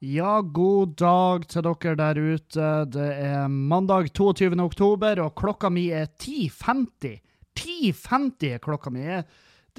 [0.00, 2.68] Ja, god dag til dere der ute.
[2.88, 4.54] Det er mandag 22.
[4.64, 7.18] oktober, og klokka mi er 10.50.
[7.52, 9.02] 10.50 er klokka mi.
[9.04, 9.26] Jeg,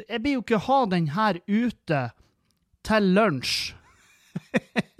[0.05, 2.03] jeg blir jo ikke ha den her ute
[2.85, 3.73] til lunsj.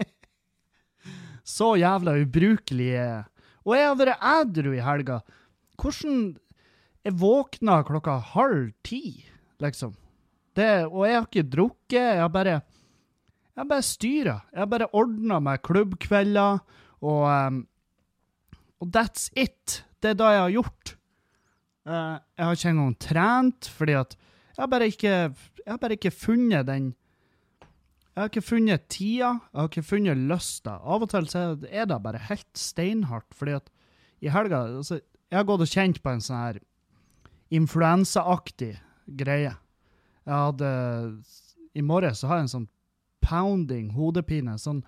[1.54, 3.22] Så jævla ubrukelig jeg.
[3.62, 5.22] Og jeg har vært ædru i helga.
[5.78, 6.36] Hvordan
[7.06, 9.22] Jeg våkna klokka halv ti,
[9.62, 9.94] liksom.
[10.54, 11.98] Det, og jeg har ikke drukket.
[12.10, 12.60] Jeg har bare
[13.56, 14.40] jeg bare styrer.
[14.56, 16.62] Jeg bare ordna meg klubbkvelder,
[17.02, 17.60] og, um,
[18.80, 19.82] og that's it.
[20.02, 20.96] Det er det jeg har gjort.
[21.82, 24.16] Uh, jeg har ikke engang trent, fordi at
[24.56, 25.08] jeg bare ikke
[25.62, 26.94] Jeg har bare ikke funnet den
[28.14, 30.76] Jeg har ikke funnet tida, jeg har ikke funnet lysta.
[30.78, 33.70] Av og til så er det bare helt steinhardt, fordi at
[34.20, 36.60] i helga altså, Jeg har gått og kjent på en sånn her
[37.52, 39.56] influensaaktig greie.
[40.24, 40.70] Jeg hadde
[41.74, 42.68] I morges så har jeg en sånn
[43.22, 44.58] pounding hodepine.
[44.58, 44.82] Sånn,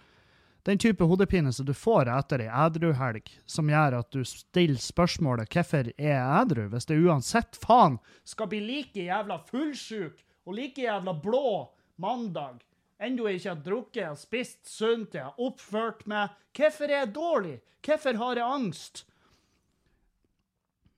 [0.65, 5.49] den type hodepine som du får etter ei edruhelg, som gjør at du stiller spørsmålet
[5.49, 10.83] 'hvorfor er jeg edru?' hvis det uansett faen skal bli like jævla fullsjuk og like
[10.83, 12.63] jævla blå mandag.
[13.01, 16.31] Enda jeg ikke har drukket, og spist sunt, jeg har oppført meg.
[16.57, 17.61] Hvorfor er jeg dårlig?
[17.85, 19.05] Hvorfor har jeg angst?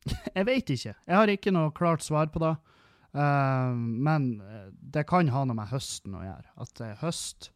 [0.37, 0.95] Jeg vet ikke.
[1.07, 2.53] Jeg har ikke noe klart svar på det.
[3.17, 4.27] Uh, men
[4.93, 6.51] det kan ha noe med høsten å gjøre.
[6.61, 7.51] At det er høst.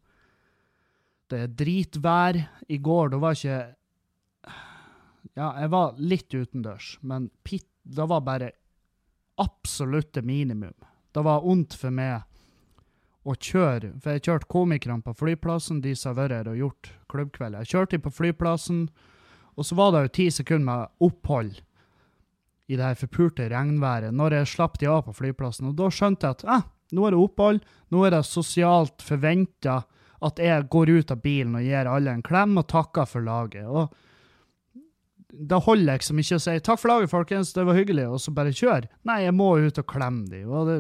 [1.31, 2.41] Det er dritvær.
[2.69, 3.61] I går, da var ikke
[5.37, 8.51] Ja, jeg var litt utendørs, men pit, det var bare
[9.41, 10.75] absolutte minimum.
[11.15, 12.27] Det var vondt for meg
[13.25, 16.91] å kjøre, for jeg kjørte komikerne på flyplassen, de som har vært her og gjort
[17.13, 17.59] klubbkveld.
[17.61, 18.83] Jeg kjørte dem på flyplassen,
[19.57, 21.61] og så var det jo ti sekunder med opphold
[22.71, 25.71] i det her forpulte regnværet når jeg slapp de av på flyplassen.
[25.71, 29.81] Og da skjønte jeg at eh, nå er det opphold, nå er det sosialt forventa
[30.27, 33.67] at jeg går ut av bilen og gir alle en klem og takker for laget.
[33.67, 33.89] Og
[35.31, 38.35] da holder liksom ikke å si 'takk for laget, folkens, det var hyggelig', og så
[38.35, 38.91] bare kjøre.
[39.07, 40.45] Nei, jeg må ut og klemme de.
[40.45, 40.79] Og det,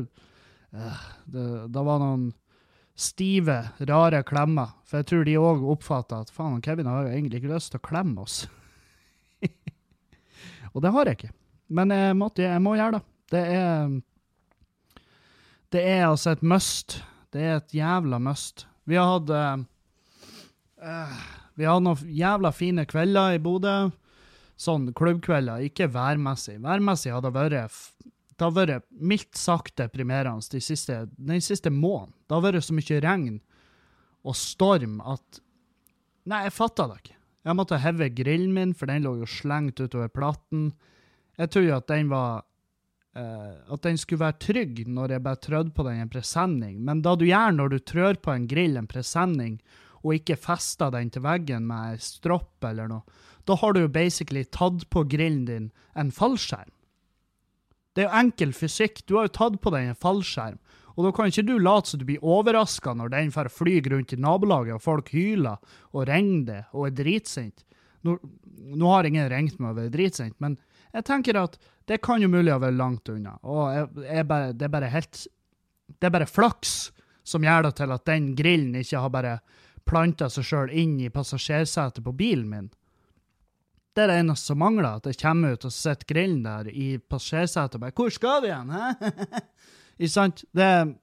[0.74, 2.30] uh, det, det var noen
[3.00, 3.58] stive,
[3.88, 4.74] rare klemmer.
[4.84, 7.80] For jeg tror de òg oppfatta at faen, Kevin har jo egentlig ikke lyst til
[7.80, 8.42] å klemme oss.
[10.74, 11.34] og det har jeg ikke.
[11.70, 13.02] Men jeg, måtte, jeg må gjøre det.
[13.30, 14.00] Det er
[15.70, 17.00] Det er altså et must.
[17.30, 18.66] Det er et jævla must.
[18.90, 21.18] Vi har hatt uh,
[21.54, 23.90] Vi har hatt noen jævla fine kvelder i Bodø.
[24.60, 26.58] Sånn klubbkvelder, ikke værmessig.
[26.60, 27.78] Værmessig har det vært
[28.40, 32.14] det har vært mildt sagt deprimerende de siste, den siste måneden.
[32.24, 33.34] Det har vært så mye regn
[34.24, 35.42] og storm at
[36.28, 37.14] Nei, jeg fatta det ikke.
[37.48, 40.66] Jeg måtte heve grillen min, for den lå jo slengt utover platen.
[41.40, 42.42] Jeg tror jo at den var
[43.16, 47.02] uh, At den skulle være trygg når jeg bare trødde på den en presenning, men
[47.04, 49.60] da du gjør når du trør på en grill en presenning,
[50.00, 53.18] og ikke fester den til veggen med stropp eller noe,
[53.48, 56.70] da har du jo basically tatt på grillen din en fallskjerm.
[57.96, 59.02] Det er jo enkel fysikk.
[59.08, 60.60] Du har jo tatt på den en fallskjerm.
[60.96, 64.14] Og da kan ikke du late som du blir overraska når den får fly rundt
[64.14, 65.60] i nabolaget, og folk hyler
[65.92, 67.64] og ringer det og er dritsint.
[68.06, 68.16] Nå,
[68.80, 70.56] nå har ingen ringt meg og vært dritsint, men
[70.92, 71.58] jeg tenker at
[71.90, 73.36] det kan jo mulig å være langt unna.
[73.42, 75.26] Og jeg, jeg bare, det er bare helt
[75.90, 76.92] Det er bare flaks
[77.26, 79.32] som gjør det til at den grillen ikke har bare
[79.86, 82.68] planta seg sjøl inn i passasjersetet på bilen min.
[83.94, 86.94] Det er det eneste som mangler, at jeg kommer ut og sitter grillen der i
[86.98, 88.84] passasjersetet og bare 'Hvor skal vi igjen?' hæ?
[90.00, 90.44] Ikke sant?
[90.54, 90.96] Det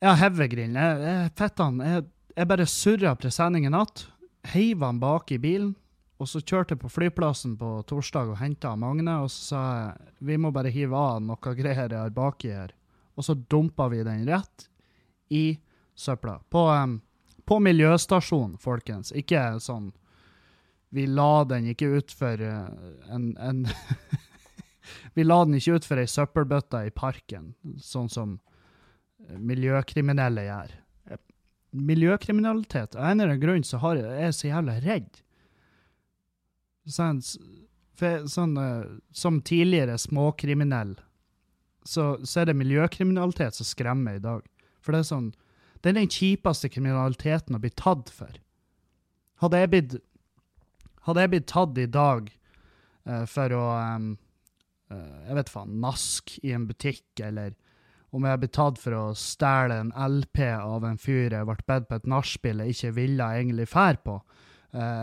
[0.00, 0.76] Jeg har hevet grillen.
[0.76, 2.04] Jeg, jeg, fettan, jeg,
[2.36, 4.06] jeg bare surra presenningen att,
[4.44, 5.74] heiv han bak i bilen,
[6.18, 10.14] og så kjørte jeg på flyplassen på torsdag og henta Magne, og så sa jeg
[10.30, 12.72] vi må bare hive av noe greier jeg har baki her.
[13.14, 14.66] Og så dumpa vi den rett
[15.34, 15.60] i
[15.94, 16.40] søpla.
[16.50, 16.98] På, um,
[17.46, 19.12] på miljøstasjonen, folkens.
[19.14, 19.92] Ikke sånn
[20.90, 22.66] Vi la den ikke utfor uh,
[23.12, 23.66] en, en
[25.14, 28.38] Vi la den ikke utfor ei søppelbøtte i parken, sånn som
[29.28, 30.70] miljøkriminelle gjør.
[31.76, 35.18] Miljøkriminalitet Av en eller annen grunn så jeg, er jeg så jævla redd
[36.88, 37.20] sånn,
[38.28, 38.56] sånn,
[39.12, 40.96] som tidligere småkriminell,
[41.84, 44.42] så, så, er det miljøkriminalitet som skremmer i dag.
[44.84, 45.28] For det er sånn
[45.78, 48.32] Det er den kjipeste kriminaliteten å bli tatt for.
[49.42, 49.94] Hadde jeg blitt
[51.06, 52.26] Hadde jeg blitt tatt i dag
[53.08, 53.62] uh, for å
[53.96, 54.10] um,
[54.92, 57.54] uh, Jeg vet faen Nask i en butikk, eller
[58.12, 61.88] om jeg blitt tatt for å stjele en LP av en fyr jeg ble bedt
[61.88, 64.47] på et nachspiel jeg ikke ville egentlig fære på, Eh,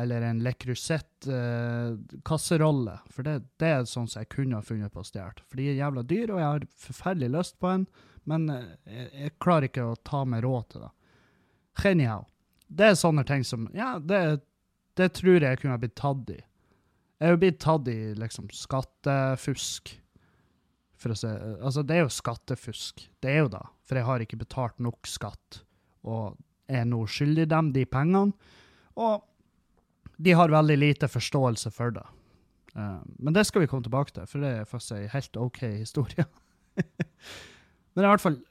[0.02, 2.94] eller en Le Crusette-kasserolle.
[2.94, 5.42] Eh, for det, det, er sånn som jeg kunne ha funnet på å stjele.
[5.50, 7.86] For de er jævla dyre, og jeg har forferdelig lyst på en,
[8.30, 10.94] men eh, jeg, jeg klarer ikke å ta meg råd til det.
[11.76, 12.24] Genial.
[12.72, 14.40] det er sånne ting som Ja, det,
[14.96, 16.40] det tror jeg jeg kunne ha blitt tatt i.
[17.20, 20.02] Jeg jo blitt tatt i liksom skattefusk.
[20.96, 21.30] For å se
[21.60, 23.10] Altså, det er jo skattefusk.
[23.24, 23.64] Det er jo da.
[23.88, 25.64] For jeg har ikke betalt nok skatt,
[26.08, 26.24] og
[26.72, 28.34] er nå skyldig dem de pengene.
[28.96, 29.24] Og
[30.18, 32.06] de har veldig lite forståelse for det.
[32.76, 35.62] Uh, men det skal vi komme tilbake til, for det er faktisk ei helt OK
[35.68, 36.26] historie.
[37.96, 38.42] men i hvert fall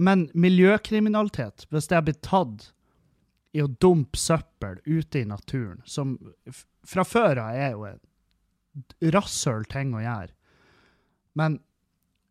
[0.00, 2.70] Men miljøkriminalitet, hvis det har blitt tatt
[3.52, 6.14] i å dumpe søppel ute i naturen, som
[6.86, 10.32] fra før av er jo en rasshøl ting å gjøre,
[11.36, 11.58] men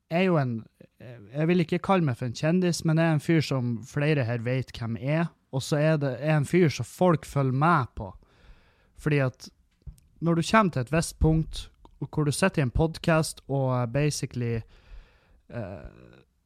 [0.09, 0.53] jeg er jo en
[0.99, 4.25] Jeg vil ikke kalle meg for en kjendis, men jeg er en fyr som flere
[4.27, 7.93] her vet hvem er, og så er det er en fyr som folk følger med
[7.95, 8.09] på.
[8.99, 9.49] Fordi at
[10.19, 11.67] når du kommer til et visst punkt
[11.99, 14.61] hvor du sitter i en podkast og basically
[15.51, 15.87] uh,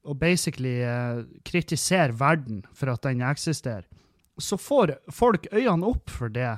[0.03, 3.85] og basically uh, kritiserer verden for at den eksisterer,
[4.39, 6.57] så får folk øynene opp for det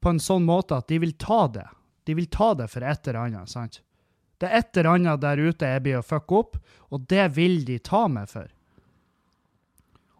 [0.00, 1.66] på en sånn måte at de vil ta det.
[2.06, 3.50] De vil ta det for et eller annet.
[3.50, 3.82] sant?
[4.38, 6.60] Det er et eller annet der ute jeg blir å fucke opp,
[6.94, 8.46] og det vil de ta meg for.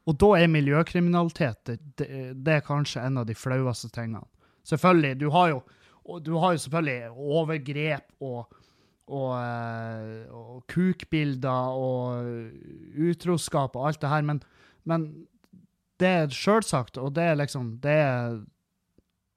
[0.08, 4.26] Og da er miljøkriminalitet det, det, det er kanskje en av de flaueste tingene.
[4.68, 5.60] Selvfølgelig, du har jo,
[6.24, 8.54] du har jo selvfølgelig overgrep og,
[9.06, 12.50] og, eh, og kukbilder og
[13.08, 14.42] utroskap og alt det her, men,
[14.84, 15.08] men
[15.98, 18.40] det er sjølsagt, og det er liksom det er,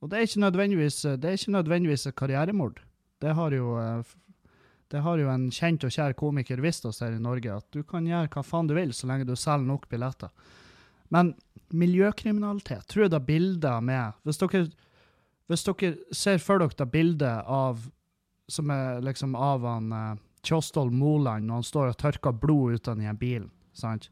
[0.02, 2.82] Og det er ikke nødvendigvis det nødvendigvis karrieremord.
[3.22, 3.78] Det har jo
[4.92, 7.84] det har jo en kjent og kjær komiker visst oss her i Norge, at du
[7.88, 10.32] kan gjøre hva faen du vil så lenge du selger nok billetter.
[11.12, 11.34] Men
[11.72, 14.66] miljøkriminalitet, tror jeg da bilder med Hvis dere,
[15.52, 17.90] hvis dere ser for dere bildet av
[18.52, 22.88] som er liksom av han uh, Kjostol Moland når han står og tørker blod ut
[22.88, 24.10] av den bilen, sant?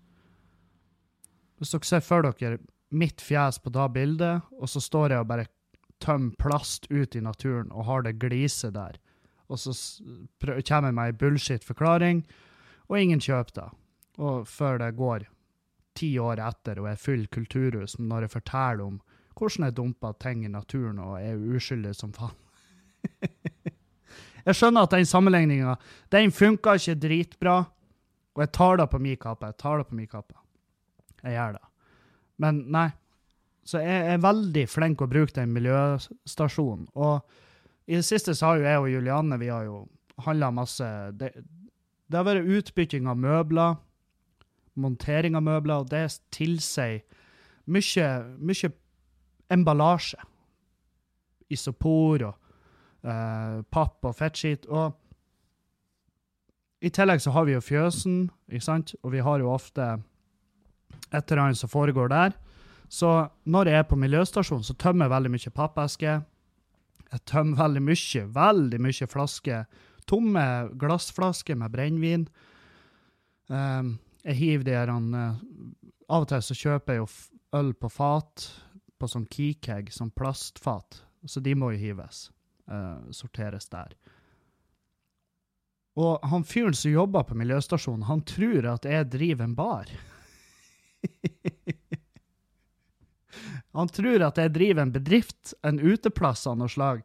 [1.60, 2.60] Hvis dere ser for dere
[2.90, 5.50] mitt fjes på det bildet, og så står jeg og bare
[6.00, 9.00] tømmer plast ut i naturen og har det gliset der,
[9.50, 9.74] og så
[10.68, 12.24] kommer jeg med ei bullshit-forklaring,
[12.88, 13.68] og ingen kjøper det.
[14.22, 15.26] Og før det går
[15.98, 19.00] ti år etter og er full kulturhus når jeg forteller om
[19.40, 22.36] hvordan jeg dumper ting i naturen og er uskyldig som faen.
[24.46, 25.76] jeg skjønner at den sammenligninga
[26.12, 27.58] den funka ikke dritbra,
[28.36, 29.50] og jeg tar det på min kappe.
[29.52, 30.36] Jeg tar det på min kappe.
[31.24, 31.66] Jeg gjør det.
[32.40, 32.90] Men nei.
[33.68, 36.88] Så jeg er veldig flink å bruke den miljøstasjonen.
[36.98, 37.20] Og
[37.90, 39.84] i det siste så har jo jeg og Julianne vi har jo
[40.26, 40.86] handla masse
[41.20, 41.32] det,
[42.08, 43.78] det, har vært utbytting av møbler,
[44.80, 46.06] montering av møbler, og det
[46.36, 47.02] tilsier
[47.70, 48.08] mye,
[48.40, 48.72] mye
[49.52, 50.20] emballasje.
[51.50, 52.36] Isopor og
[53.06, 54.68] uh, papp og fettskitt.
[54.70, 54.94] Og
[56.86, 59.98] i tillegg så har vi jo fjøsen, ikke sant, og vi har jo ofte
[61.10, 62.36] et eller annet som foregår der.
[62.90, 63.10] Så
[63.46, 66.22] når jeg er på miljøstasjonen, så tømmer jeg veldig mye pappesker.
[67.10, 69.66] Jeg tømmer veldig mye, veldig mye flasker.
[70.10, 70.46] Tomme
[70.82, 72.28] glassflasker med brennevin.
[73.50, 75.38] Um, jeg hiver de her uh,
[76.10, 77.08] Av og til så kjøper jeg jo
[77.58, 78.46] øl på fat,
[79.00, 81.04] på sånn keycag, sånn plastfat.
[81.26, 82.30] Så de må jo hives.
[82.70, 83.96] Uh, sorteres der.
[86.00, 89.90] Og han fyren som jobber på miljøstasjonen, han tror at jeg driver en bar.
[93.78, 97.04] Han tror at jeg driver en bedrift, en uteplass av noe slag.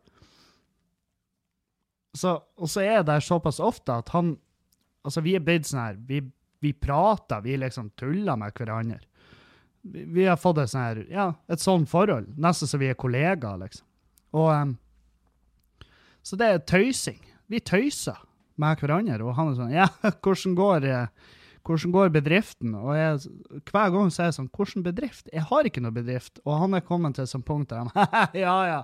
[2.16, 4.36] Så, og så er jeg der såpass ofte at han
[5.04, 6.22] Altså, vi er blitt sånn her vi,
[6.64, 9.02] vi, prater, vi liksom tuller med hverandre.
[9.84, 12.30] Vi, vi har fått et her Ja, et sånt forhold.
[12.40, 13.86] Nesten så vi er kollegaer, liksom.
[14.34, 14.76] Og um,
[16.24, 17.20] Så det er tøysing.
[17.52, 18.22] Vi tøyser
[18.56, 19.88] med hverandre, og han er sånn Ja,
[20.24, 20.90] hvordan går
[21.64, 22.74] hvordan går bedriften?
[22.76, 23.20] Og jeg,
[23.70, 25.30] hver gang sier jeg sånn, hvordan bedrift?
[25.32, 26.36] Jeg har ikke noe bedrift.
[26.44, 28.80] Og han er kommet til et sånt punkt der han ja, ja,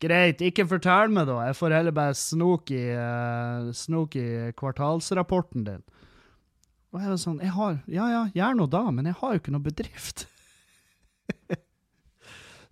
[0.00, 1.42] greit, ikke fortell meg, da.
[1.50, 5.82] Jeg får heller bare snoke i, uh, snok i kvartalsrapporten din.
[6.94, 9.42] Og jeg er sånn, jeg har, ja ja, gjør noe da, men jeg har jo
[9.42, 10.24] ikke noe bedrift.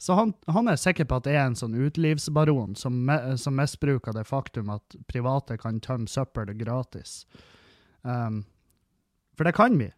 [0.02, 2.96] Så han, han, er sikker på at det er en sånn utelivsbaron som,
[3.38, 7.20] som misbruker det faktum at private kan tømme søppel gratis.
[8.02, 8.40] Um,
[9.38, 9.92] for det kan vi.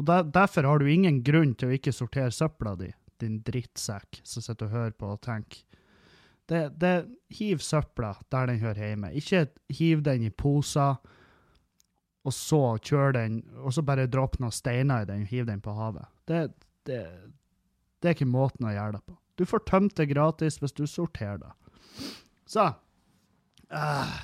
[0.00, 2.88] Og der, derfor har du ingen grunn til å ikke sortere søpla di,
[3.20, 5.60] din drittsekk som sitter og hører på og tenker.
[6.48, 6.94] Det, det,
[7.36, 9.12] hiv søpla der den hører hjemme.
[9.20, 10.96] Ikke hiv den i poser,
[12.24, 15.60] og så kjør den, og så bare dropp noen steiner i den og hiv den
[15.60, 16.08] på havet.
[16.24, 16.46] Det,
[16.88, 17.02] det,
[18.00, 19.18] det er ikke måten å gjøre det på.
[19.42, 21.52] Du får tømt det gratis hvis du sorterer det.
[22.46, 22.68] Så
[23.74, 24.18] uh,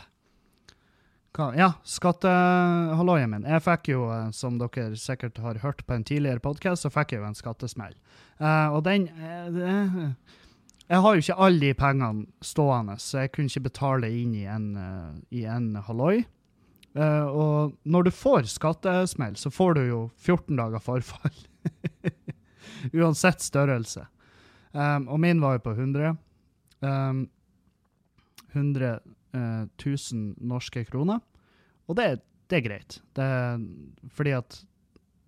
[1.39, 1.53] hva?
[1.59, 3.47] Ja, skattehalloien min.
[3.47, 7.15] Jeg fikk jo, eh, som dere sikkert har hørt på en tidligere podkast, så fikk
[7.15, 7.95] jeg jo en skattesmell.
[8.41, 10.11] Uh, og den uh,
[10.89, 14.47] Jeg har jo ikke alle de pengene stående, så jeg kunne ikke betale inn i
[14.51, 16.27] en, uh, i en halloi.
[16.99, 21.37] og når du får skattesmell, så får du jo 14 dager forfall.
[22.99, 24.09] Uansett størrelse.
[24.79, 26.15] Um, og min var jo på 100.
[26.87, 27.27] Um,
[28.53, 28.99] 100
[29.35, 31.21] 000 norske kroner.
[31.89, 32.21] Og det,
[32.51, 32.99] det er greit.
[33.17, 33.29] Det,
[34.15, 34.59] fordi at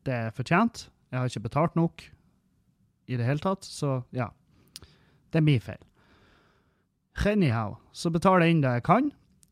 [0.07, 0.87] det er fortjent.
[1.11, 2.05] Jeg har ikke betalt nok
[3.11, 4.31] i det hele tatt, så ja.
[5.31, 5.83] Det er min feil.
[7.27, 9.11] Anyhow, så betaler jeg inn det jeg kan,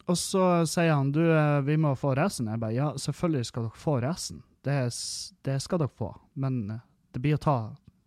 [0.08, 2.48] og så sier han du, eh, vi må få resten.
[2.48, 4.40] Jeg bare ja, selvfølgelig skal dere få resten.
[4.64, 4.78] Det,
[5.44, 7.58] det skal dere få, men eh, det blir å ta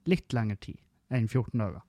[0.09, 0.79] litt lengre tid
[1.11, 1.81] enn 14 dager.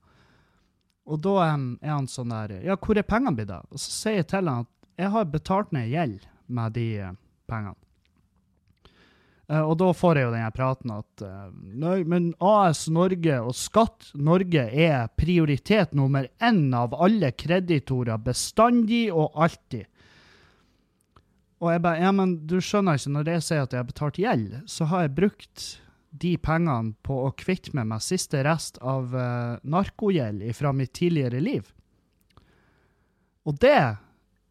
[1.03, 3.67] Og da um, er han sånn der Ja, hvor er pengene blitt av?
[3.71, 4.71] Og så sier jeg til han at
[5.03, 7.15] jeg har betalt ned gjeld med de uh,
[7.49, 7.79] pengene.
[9.51, 13.55] Uh, og da får jeg jo den praten at uh, nei, men AS Norge og
[13.59, 19.89] Skatt Norge er prioritet nummer én av alle kreditorer, bestandig og alltid.
[21.63, 24.19] Og jeg bare Ja, men du skjønner ikke, når jeg sier at jeg har betalt
[24.19, 25.67] gjeld, så har jeg brukt
[26.13, 31.71] de pengene på å kvitte meg siste rest av uh, narkogjeld fra mitt tidligere liv.
[33.49, 33.79] Og det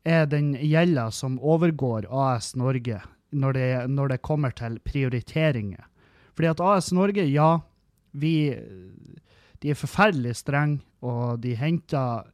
[0.02, 2.98] er den gjelda som overgår AS Norge
[3.32, 5.86] når det, når det, kommer til prioriteringer.
[6.34, 7.60] Fordi at AS Norge, ja,
[8.12, 8.58] vi
[9.62, 12.24] De er forferdelig strenge, og de henter,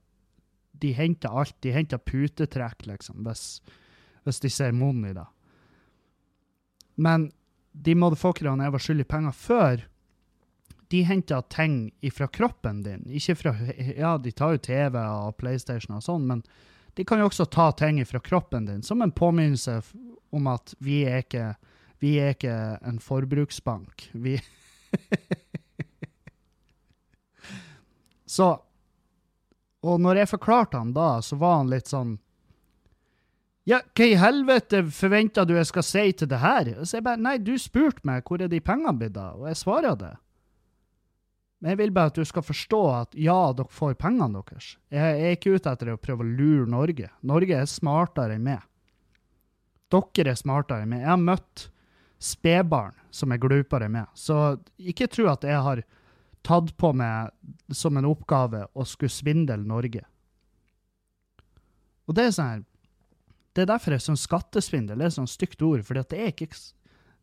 [0.73, 1.52] de henter alt.
[1.61, 3.61] De henter putetrekk, liksom, hvis,
[4.25, 5.26] hvis de ser monn i det.
[6.97, 7.28] Men
[7.85, 9.85] de motherfuckerne jeg var skyldig penger før,
[10.88, 13.04] de henter ting ifra kroppen din.
[13.12, 13.54] Ikke fra
[13.97, 16.42] Ja, de tar jo TV og PlayStation og sånn, men
[16.97, 19.82] de kan jo også ta ting ifra kroppen din som en påminnelse
[20.35, 21.54] om at vi er ikke,
[22.02, 24.08] vi er ikke en forbruksbank.
[24.12, 24.38] Vi
[28.28, 28.49] Så
[29.85, 32.18] Og når jeg forklarte han da, så var han litt sånn
[33.68, 36.70] ja, hva i helvete forventer du jeg skal si til det her?
[36.88, 39.60] Så jeg bare, nei, du spurte meg hvor er de pengene blitt av, og jeg
[39.60, 40.14] svarer det.
[41.58, 44.76] Men jeg vil bare at du skal forstå at ja, dere får pengene deres.
[44.94, 47.10] Jeg er ikke ute etter å prøve å lure Norge.
[47.26, 48.62] Norge er smartere enn meg.
[49.90, 51.02] Dere er smartere enn meg.
[51.02, 51.66] Jeg har møtt
[52.22, 54.08] spedbarn som er glupere enn meg.
[54.14, 55.82] Så ikke tro at jeg har
[56.46, 57.34] tatt på meg
[57.75, 60.06] som en oppgave å skulle svindle Norge.
[62.08, 62.66] Og det er sånn her
[63.58, 65.80] det er derfor jeg sånn skattesvindel er et sånt stygt ord.
[65.82, 66.46] for det er ikke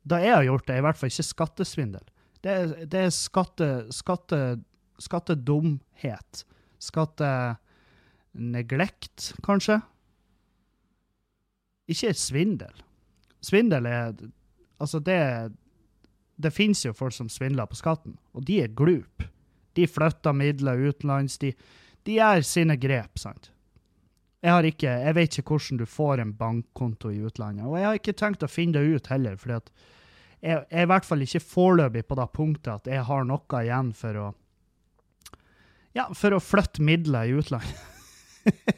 [0.03, 2.03] Da jeg har gjort det, er i hvert fall ikke skattesvindel.
[2.43, 4.59] Det er, det er skatte, skatte,
[4.99, 6.45] skattedumhet.
[6.77, 9.79] Skatteneglekt, kanskje.
[11.87, 12.83] Ikke svindel.
[13.41, 14.13] Svindel er
[14.77, 15.51] Altså, det
[16.37, 19.23] Det finnes jo folk som svindler på skatten, og de er glup.
[19.73, 21.37] De flytter midler utenlands.
[21.37, 21.53] De,
[22.03, 23.54] de gjør sine grep, sant.
[24.45, 27.65] Jeg, har ikke, jeg vet ikke hvordan du får en bankkonto i utlandet.
[27.65, 29.71] Og jeg har ikke tenkt å finne det ut heller, for jeg,
[30.45, 33.89] jeg, er i hvert fall ikke foreløpig på det punktet at jeg har noe igjen
[33.97, 34.27] for å
[35.95, 37.83] ja, for å flytte midler i utlandet.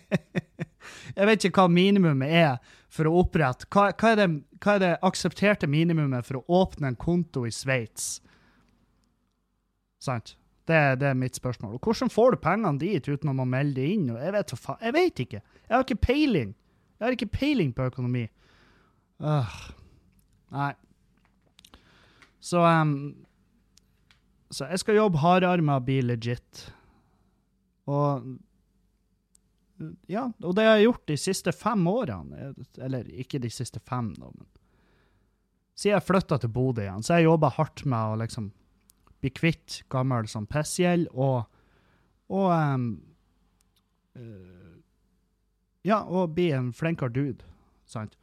[1.17, 4.27] jeg vet ikke hva minimumet er for å opprette hva, hva, er det,
[4.61, 8.19] hva, er det, aksepterte minimumet for å åpne en konto i Sveits?
[9.99, 10.37] Sant?
[10.67, 11.77] Det, det, er mitt spørsmål.
[11.77, 14.09] Og hvordan får du pengene dit uten å melde det inn?
[14.11, 15.39] Jeg vet, jeg vet, ikke.
[15.63, 16.51] Jeg har ikke peiling.
[16.97, 18.25] Jeg har ikke peiling på økonomi.
[19.23, 19.53] Uh,
[20.53, 20.73] nei.
[22.43, 23.15] Så um,
[24.51, 26.67] Så jeg skal jobbe hardere med å bli legit.
[27.87, 28.35] Og
[30.09, 32.53] Ja, og det har jeg gjort de siste fem årene.
[32.81, 34.47] Eller ikke de siste fem, da, men
[35.77, 38.47] Siden jeg flytta til Bodø igjen, så har jeg jobba hardt med å liksom
[39.21, 41.47] bli kvitt gammel sånn pissgjeld og,
[42.33, 42.87] og um,
[45.87, 47.45] Ja, og bli en flinkere dude,
[47.87, 48.17] sant?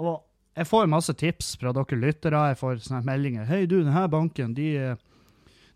[0.00, 0.24] Og
[0.54, 2.40] jeg får masse tips fra dere lyttere.
[2.50, 3.44] Jeg får sånne meldinger.
[3.46, 4.96] 'Hei, du, denne banken, de,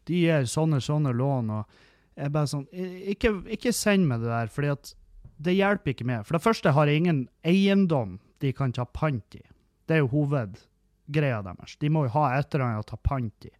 [0.06, 1.78] de gir sånne sånne lån.' og
[2.18, 2.64] jeg bare sånn,
[3.12, 6.24] ikke, ikke send meg det der, for det hjelper ikke meg.
[6.26, 9.42] For det første har jeg ingen eiendom de kan ta pant i.
[9.86, 11.76] Det er jo hovedgreia deres.
[11.78, 13.52] De må jo ha et eller annet å ta pant i.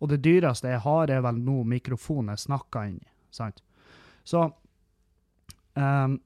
[0.00, 3.00] Og det dyreste jeg har, er vel nå mikrofonen jeg snakker inn
[3.34, 3.60] sant?
[4.26, 4.46] Så
[5.76, 6.18] um,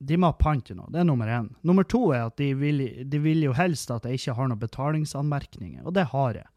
[0.00, 0.88] de må ha pant i noe.
[0.92, 1.50] Det er nummer én.
[1.66, 4.62] Nummer to er at de vil, de vil, jo helst at jeg ikke har noen
[4.62, 6.48] betalingsanmerkninger, og det har jeg.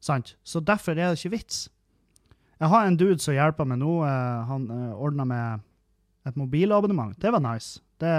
[0.00, 0.34] Sant?
[0.44, 1.66] Så derfor er det ikke vits.
[2.56, 3.98] Jeg har en dude som hjelper meg nå.
[4.00, 5.66] Uh, han eh, ordna med
[6.26, 7.12] et mobilabonnement.
[7.20, 7.82] Det var nice.
[8.00, 8.12] Det,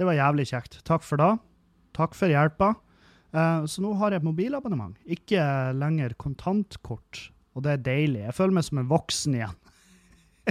[0.00, 0.80] Det var jævlig kjekt.
[0.88, 1.34] Takk for det.
[1.92, 2.72] Takk for hjelpa.
[3.32, 4.98] Eh, så nå har jeg et mobilabonnement.
[5.04, 5.42] Ikke
[5.76, 7.28] lenger kontantkort.
[7.54, 8.24] Og det er deilig.
[8.26, 9.56] Jeg føler meg som en voksen igjen.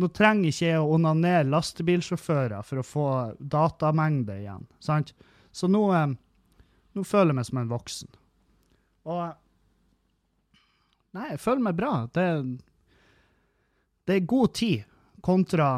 [0.00, 3.08] nå trenger ikke jeg å onanere lastebilsjåfører for å få
[3.38, 4.64] datamengde igjen.
[4.82, 5.14] Sant?
[5.52, 6.08] Så nå, eh,
[6.96, 8.16] nå føler jeg meg som en voksen.
[9.08, 9.28] Og
[11.16, 11.92] Nei, jeg føler meg bra.
[12.12, 12.24] Det,
[14.06, 14.82] det er god tid
[15.24, 15.70] kontra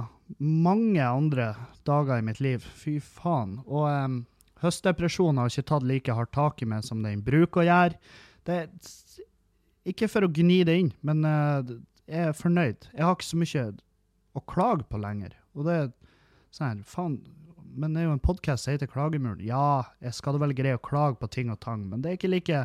[0.42, 1.52] mange andre
[1.86, 2.66] dager i mitt liv.
[2.76, 3.54] Fy faen.
[3.64, 4.16] Og um,
[4.62, 8.16] høstdepresjonen har ikke tatt like hardt tak i meg som den bruker å gjøre.
[8.46, 8.68] Det er
[9.90, 11.60] ikke for å gni det inn, men uh,
[12.10, 12.90] jeg er fornøyd.
[12.92, 13.66] Jeg har ikke så mye
[14.36, 15.34] å klage på lenger.
[15.56, 15.90] Og det er
[16.54, 17.18] sånn her, faen,
[17.70, 19.42] men det er jo en podkast som heter Klagemuren.
[19.44, 22.20] Ja, jeg skal da vel greie å klage på ting og tang, men det er
[22.20, 22.64] ikke like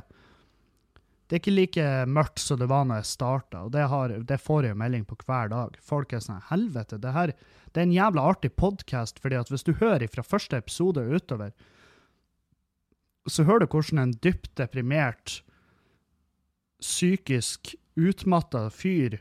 [1.25, 4.37] det er ikke like mørkt som det var når jeg starta, og det, har, det,
[4.37, 5.77] får jeg jo melding på hver dag.
[5.81, 7.33] Folk er sånn Helvete, det her
[7.73, 11.49] det er en jævla artig podkast, fordi at hvis du hører fra første episode utover,
[13.27, 15.39] så hører du hvordan en dypt deprimert,
[16.83, 19.17] psykisk utmatta fyr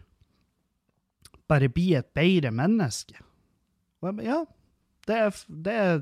[1.48, 3.16] bare blir et bedre menneske.
[4.04, 4.42] Og ja,
[5.08, 6.00] det er, det er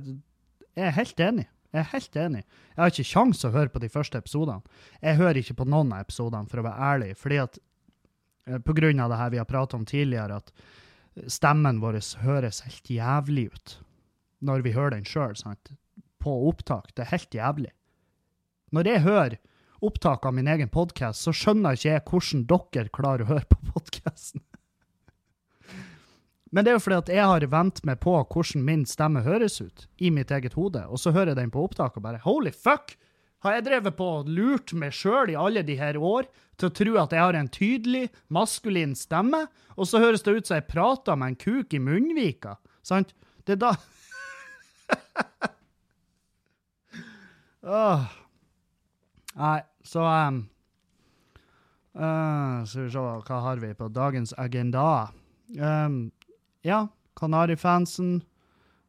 [0.72, 1.48] Jeg er helt enig.
[1.72, 2.42] Jeg er helt enig.
[2.72, 4.62] Jeg har ikke kjangs å høre på de første episodene.
[5.02, 7.58] Jeg hører ikke på noen av episodene, for å være ærlig, fordi at
[8.46, 12.62] eh, på grunn av det her vi har pratet om tidligere, at stemmen vår høres
[12.64, 13.76] helt jævlig ut
[14.42, 15.36] når vi hører den sjøl,
[16.22, 16.92] på opptak.
[16.96, 17.72] Det er helt jævlig.
[18.72, 19.34] Når jeg hører
[19.84, 23.58] opptak av min egen podkast, så skjønner ikke jeg hvordan dere klarer å høre på
[23.74, 24.40] podkasten.
[26.52, 29.60] Men det er jo fordi at jeg har vent meg på hvordan min stemme høres
[29.60, 32.52] ut i mitt eget hode, og så hører jeg den på opptak og bare holy
[32.52, 32.96] fuck!
[33.42, 36.28] Har jeg drevet på og lurt meg sjøl i alle de her år
[36.60, 40.46] til å tro at jeg har en tydelig, maskulin stemme, og så høres det ut
[40.48, 42.56] som jeg prater med en kuk i munnvika?
[42.86, 43.12] Sant?
[43.44, 43.74] Det er da
[47.82, 48.21] Åh.
[49.38, 50.42] Nei, så um,
[51.96, 55.08] uh, Skal vi se, hva har vi på dagens agenda?
[55.56, 56.10] Um,
[56.66, 58.20] ja, Kanarifansen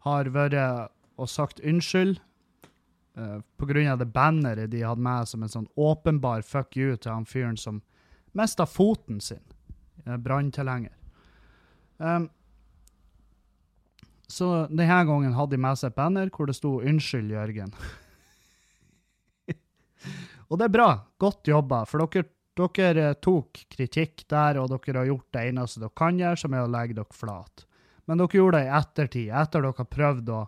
[0.03, 2.19] har vært og sagt unnskyld
[3.17, 6.97] uh, på grunn av det banneret de hadde med som en sånn åpenbar fuck you
[6.97, 7.81] til han fyren som
[8.35, 9.43] mista foten sin.
[10.07, 10.95] Uh, Branntilhenger.
[11.97, 12.29] Um,
[14.27, 17.75] så denne gangen hadde de med seg et banner hvor det sto 'Unnskyld, Jørgen'.
[20.49, 20.89] og det er bra.
[21.21, 21.83] Godt jobba.
[21.89, 22.27] For dere,
[22.59, 26.65] dere tok kritikk der, og dere har gjort det eneste dere kan gjøre, som er
[26.65, 27.65] å legge dere flat.
[28.05, 30.43] Men dere gjorde det i ettertid, etter dere har prøvd å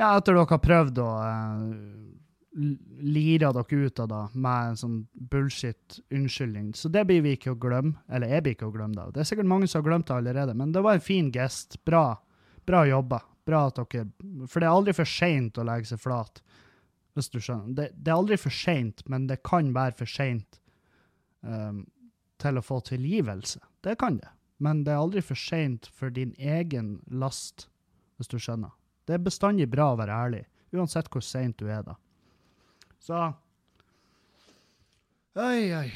[0.00, 2.20] Ja, etter dere har prøvd å eh,
[2.56, 6.72] lire dere ut av det med en sånn bullshit unnskyldning.
[6.74, 8.00] Så det blir vi ikke å glemme.
[8.08, 9.14] Eller jeg blir ikke å glemme det.
[9.14, 11.78] Det er sikkert mange som har glemt det allerede, men det var en fin gest.
[11.84, 12.14] Bra.
[12.66, 13.20] Bra jobba.
[13.46, 14.08] Bra at dere
[14.48, 16.42] For det er aldri for seint å legge seg flat,
[17.14, 17.72] hvis du skjønner.
[17.76, 20.60] Det, det er aldri for seint, men det kan være for seint
[21.42, 21.84] um,
[22.40, 23.62] til å få tilgivelse.
[23.84, 27.68] Det kan det men det er aldri for seint for din egen last,
[28.16, 28.74] hvis du skjønner.
[29.08, 30.42] Det er bestandig bra å være ærlig,
[30.76, 31.96] uansett hvor seint du er da.
[33.00, 33.30] Så
[35.40, 35.86] Oi, oi.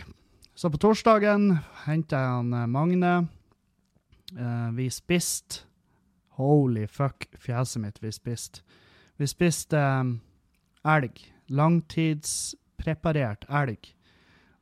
[0.55, 1.50] Så på torsdagen
[1.85, 3.14] henta jeg han eh, Magne.
[4.35, 5.66] Uh, vi spiste
[6.38, 8.62] Holy fuck, fjeset mitt, vi spiste.
[9.20, 10.16] Vi spiste um,
[10.85, 11.20] elg.
[11.49, 13.90] Langtidspreparert elg.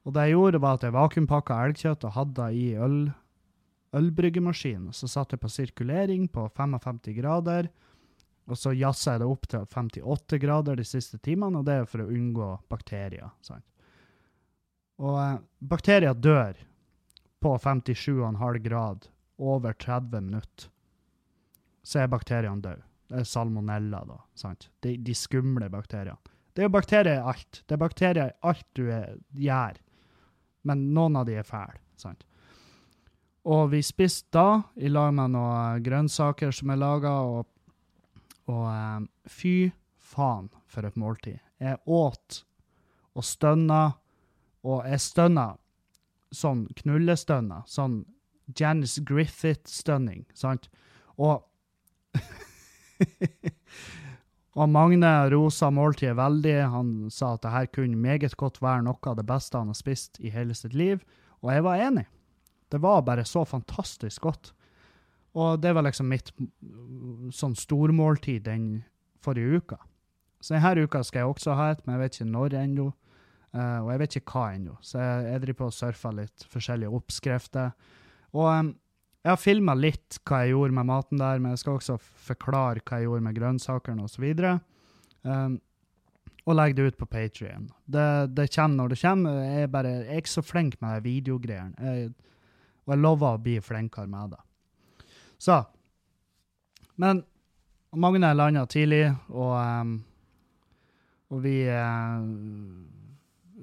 [0.02, 3.02] Og det jeg gjorde, var at jeg vakuumpakka elgkjøtt og hadde det i øl
[3.92, 4.88] ølbryggemaskin.
[4.96, 7.68] Så satte jeg på sirkulering på 55 grader.
[8.50, 11.86] Og så jazza jeg det opp til 58 grader de siste timene, og det er
[11.86, 13.30] for å unngå bakterier.
[13.44, 13.64] Sant?
[15.02, 16.58] Og eh, bakterier dør
[17.42, 19.06] på 57,5 grad
[19.38, 20.70] over 30 minutter.
[21.82, 22.84] Så er bakteriene døde.
[23.12, 24.18] Er salmonella, da.
[24.34, 24.70] sant?
[24.80, 26.18] De, de skumle bakteriene.
[26.52, 27.62] Det er jo bakterier i alt.
[27.64, 29.78] Det er bakterier i alt du gjør.
[30.68, 31.80] Men noen av de er fæle.
[31.96, 32.24] sant?
[33.48, 37.48] Og vi spiste da i lag med noen grønnsaker som er laga, og,
[38.52, 39.72] og um, fy
[40.12, 41.40] faen for et måltid.
[41.62, 42.42] Jeg åt
[43.16, 43.82] og stønna,
[44.62, 45.48] og jeg stønna
[46.32, 48.02] sånn knullestønna, sånn
[48.58, 50.68] Janice Griffith-stønning, sant?
[51.18, 51.42] Og
[54.60, 56.56] Og Magne rosa måltidet veldig.
[56.74, 59.78] Han sa at det her kunne meget godt være noe av det beste han har
[59.78, 61.00] spist i hele sitt liv,
[61.40, 62.04] og jeg var enig.
[62.72, 64.52] Det var bare så fantastisk godt.
[65.32, 66.28] Og det var liksom mitt
[67.32, 68.66] sånn stormåltid den
[69.24, 69.78] forrige uka.
[70.42, 72.86] Så denne uka skal jeg også ha et, men jeg vet ikke når ennå.
[73.52, 74.76] Uh, og jeg vet ikke hva ennå.
[74.84, 77.74] Så jeg, jeg driver på og surfer litt forskjellige oppskrifter.
[78.32, 78.72] Og um,
[79.22, 82.82] Jeg har filma litt hva jeg gjorde med maten der, men jeg skal også forklare
[82.82, 84.24] hva jeg gjorde med grønnsakene osv.
[85.22, 85.60] Um,
[86.42, 87.68] og legge det ut på Patrion.
[87.86, 89.42] Det, det, kommer når det kommer.
[89.46, 91.92] Jeg bare, jeg er ikke så flink med videogreiene.
[92.82, 94.42] Og jeg lover å bli flinkere med det.
[95.38, 95.62] Så
[96.96, 97.22] Men
[97.92, 99.90] Magne landa tidlig, og, um,
[101.28, 102.24] og vi uh,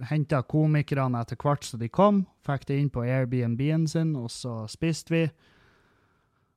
[0.05, 2.27] henta komikerne etter hvert som de kom.
[2.45, 5.23] Fikk det inn på Airbnb-en sin, og så spiste vi.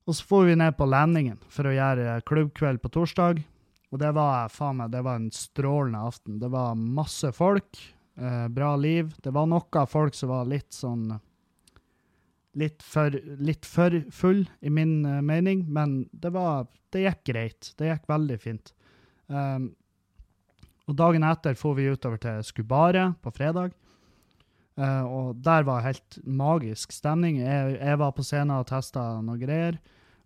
[0.07, 3.43] Og så for vi ned på landingen for å gjøre klubbkveld på torsdag.
[3.93, 6.39] Og det var faen meg, det var en strålende aften.
[6.41, 7.79] Det var masse folk,
[8.17, 9.13] eh, bra liv.
[9.23, 11.21] Det var noe folk som var litt sånn
[12.53, 13.09] Litt for,
[13.41, 17.71] litt for full, i min uh, mening, men det var Det gikk greit.
[17.79, 18.75] Det gikk veldig fint.
[19.33, 19.71] Um,
[20.85, 23.73] og dagen etter for vi utover til Skubare på fredag.
[24.81, 27.43] Uh, og der var helt magisk stemning.
[27.43, 29.77] Jeg, jeg var på scenen og testa noe greier,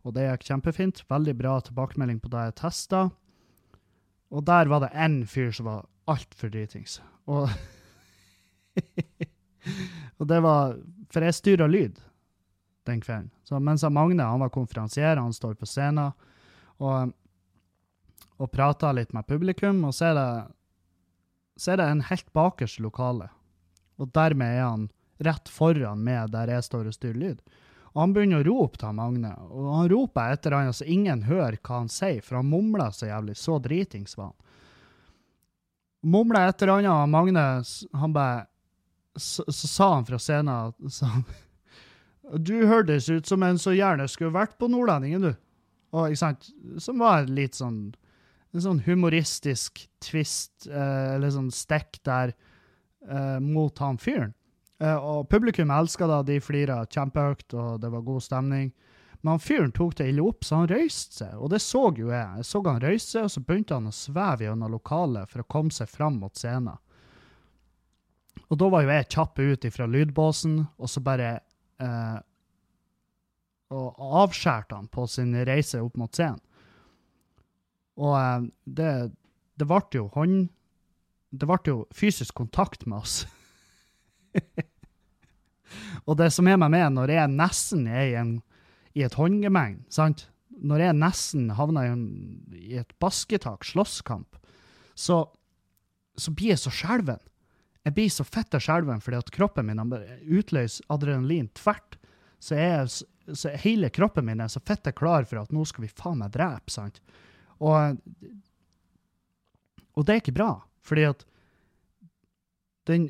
[0.06, 1.02] og det gikk kjempefint.
[1.10, 3.08] Veldig bra tilbakemelding på det jeg testa.
[4.30, 7.00] Og der var det én fyr som var altfor dritings.
[7.26, 7.50] Og,
[10.18, 10.76] og det var
[11.10, 11.98] For jeg styra lyd
[12.86, 13.30] den kvelden.
[13.46, 16.12] Så mens Magne han var konferansier, han står på scenen
[16.78, 17.12] og,
[18.38, 20.30] og prater litt med publikum, og så er det,
[21.58, 23.30] så er det en helt bakerst lokale
[24.00, 24.88] og dermed er han
[25.24, 27.38] rett foran meg der jeg står og styrer lyd.
[27.94, 31.56] Og han begynner å rope til Magne, og han roper etter han, så ingen hører
[31.56, 33.38] hva han sier, for han mumler så jævlig.
[33.40, 34.36] Så dritings var han.
[36.12, 37.46] Mumler etter han, og Magne
[37.96, 38.44] han bare
[39.16, 41.08] så, så, sa han fra scenen så,
[42.36, 45.32] Du hørtes ut som en som gjerne skulle vært på Nordlendingen, du.
[45.96, 46.50] Og, ikke sant?
[46.82, 47.94] Som var litt sånn
[48.56, 52.32] en sånn humoristisk twist, eh, eller sånn stikk der
[53.10, 54.34] uh, mot han fyren.
[54.82, 58.72] Uh, og publikum elska det, de flira kjempehøyt, og det var god stemning.
[59.20, 62.10] Men han fyren tok det ille opp, så han røyste seg, og det så jo
[62.12, 62.40] jeg.
[62.40, 65.48] Jeg så han røyste seg, og så begynte han å sveve gjennom lokalet for å
[65.50, 66.76] komme seg fram mot scenen.
[68.46, 71.30] Og da var jo jeg kjapp ut ifra lydbåsen, og så bare
[71.82, 72.18] eh,
[73.74, 76.38] Og avskjærte han på sin reise opp mot scenen.
[77.98, 78.46] Og eh,
[78.78, 78.92] det,
[79.58, 80.44] det ble jo hånd
[81.40, 83.26] det ble jo fysisk kontakt med oss.
[86.08, 88.32] og det som er med meg når jeg nesten er i, en,
[88.96, 90.28] i et håndgemeng, sant?
[90.56, 92.04] når jeg nesten havner i, en,
[92.56, 94.38] i et basketak, slåsskamp,
[94.96, 95.26] så,
[96.16, 97.20] så blir jeg så skjelven.
[97.86, 101.98] Jeg blir så fette skjelven fordi at kroppen min utløser adrenalin tvert.
[102.42, 102.88] Så, jeg,
[103.36, 106.32] så hele kroppen min er så fett klar for at nå skal vi faen meg
[106.34, 106.98] drepe, sant?
[107.62, 108.00] Og,
[109.96, 110.50] og det er ikke bra.
[110.86, 111.24] Fordi at
[112.86, 113.08] den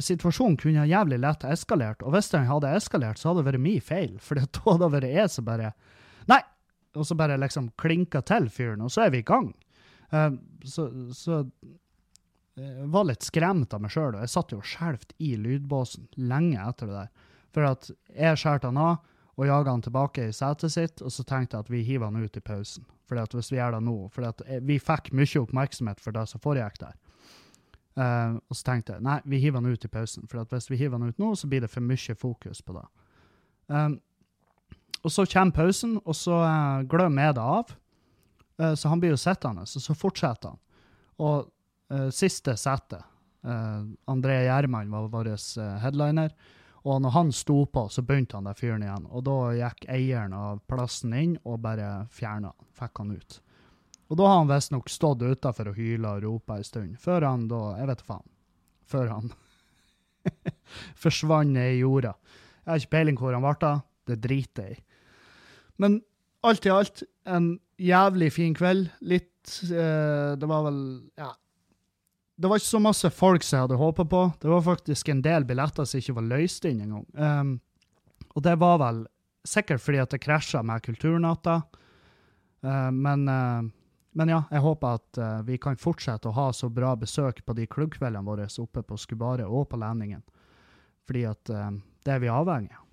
[0.00, 3.84] situasjonen kunne jævlig lett eskalert, og hvis den hadde eskalert, så hadde det vært min
[3.84, 5.74] feil, for da hadde det vært jeg som bare
[6.30, 6.42] Nei!
[6.94, 9.48] Og så bare liksom klinka til fyren, og så er vi i gang.
[10.14, 11.40] Uh, så, så
[12.54, 16.62] jeg var litt skremt av meg sjøl, og jeg satt jo og i lydbåsen lenge
[16.62, 17.32] etter det der.
[17.54, 19.02] For at jeg skjærte han av
[19.34, 22.22] og jaga han tilbake i setet sitt, og så tenkte jeg at vi hiver han
[22.22, 22.86] ut i pausen.
[23.08, 26.22] Fordi at hvis vi gjør det nå For at vi fikk mye oppmerksomhet for det
[26.30, 26.94] som foregikk der.
[27.94, 30.80] Uh, og så tenkte jeg nei, vi hiver den ut i pausen, for hvis vi
[30.80, 32.84] hiver den ut nå, så blir det for mye fokus på det.
[33.70, 34.00] Um,
[35.04, 37.70] og så kommer pausen, og så uh, glemmer jeg det av.
[38.58, 40.60] Uh, så han blir jo sittende, og så fortsetter han.
[41.22, 41.50] Og
[42.16, 43.04] siste settet,
[44.10, 45.28] André Gjerman var vår
[45.82, 46.32] headliner,
[46.88, 49.04] og når han sto på, så begynte han der fyren igjen.
[49.12, 53.36] Og da gikk eieren av plassen inn og bare fjerna han, fikk han ut.
[54.12, 57.46] Og da har han visstnok stått utafor og hyla og ropa ei stund, før han
[57.48, 58.26] da Jeg vet faen.
[58.84, 59.30] Før han
[61.04, 62.12] forsvant ned i jorda.
[62.64, 63.84] Jeg har ikke peiling hvor han ble av.
[64.04, 64.82] Det driter jeg i.
[65.80, 66.02] Men
[66.44, 68.90] alt i alt, en jævlig fin kveld.
[69.00, 70.84] Litt eh, Det var vel
[71.20, 71.32] Ja.
[72.34, 74.20] Det var ikke så masse folk som jeg hadde håpa på.
[74.42, 77.04] Det var faktisk en del billetter som ikke var løst inn engang.
[77.14, 77.52] Um,
[78.34, 79.04] og det var vel
[79.46, 81.60] sikkert fordi at det krasja med Kulturnatta.
[82.66, 83.70] Uh, men uh,
[84.14, 87.56] men ja, jeg håper at uh, vi kan fortsette å ha så bra besøk på
[87.58, 90.22] de klubbkveldene våre oppe på Skubare og på Lendingen.
[91.08, 91.72] Fordi at uh,
[92.06, 92.84] det er vi avhengig av.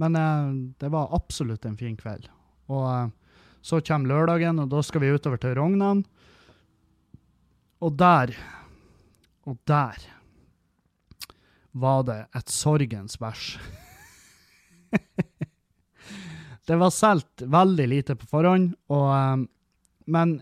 [0.00, 0.48] Men uh,
[0.80, 2.30] det var absolutt en fin kveld.
[2.72, 3.12] Og
[3.60, 6.00] så kommer lørdagen, og da skal vi utover til Rognan.
[7.82, 8.32] Og der,
[9.44, 10.00] og der
[11.72, 13.58] var det et sorgens vers.
[16.68, 19.44] det var solgt veldig lite på forhånd, og,
[20.06, 20.34] men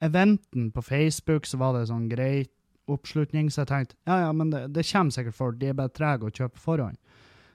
[0.00, 2.46] eventen på Facebook så var det sånn grei
[2.90, 5.92] oppslutning, så jeg tenkte ja, ja, men det, det kommer sikkert folk, de er bare
[5.94, 6.98] trege å kjøpe forhånd.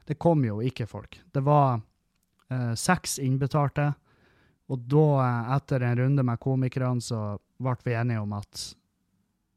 [0.06, 1.18] Det kom jo ikke folk.
[1.34, 1.82] Det var
[2.50, 3.94] Eh, seks innbetalte.
[4.70, 8.76] Og da, eh, etter en runde med komikerne, så ble vi enige om at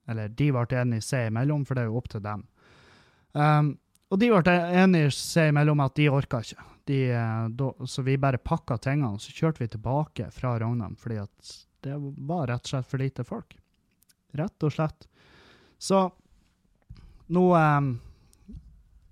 [0.09, 2.47] Eller de ble enige seg imellom, for det er jo opp til dem.
[3.35, 3.79] Um,
[4.11, 6.65] og de ble enige seg imellom at de orka ikke.
[6.87, 10.97] De, eh, da, så vi bare pakka tingene, og så kjørte vi tilbake fra Rognan,
[10.97, 13.59] fordi at det var rett og slett for lite folk.
[14.37, 15.09] Rett og slett.
[15.79, 16.03] Så
[17.29, 17.91] nå um,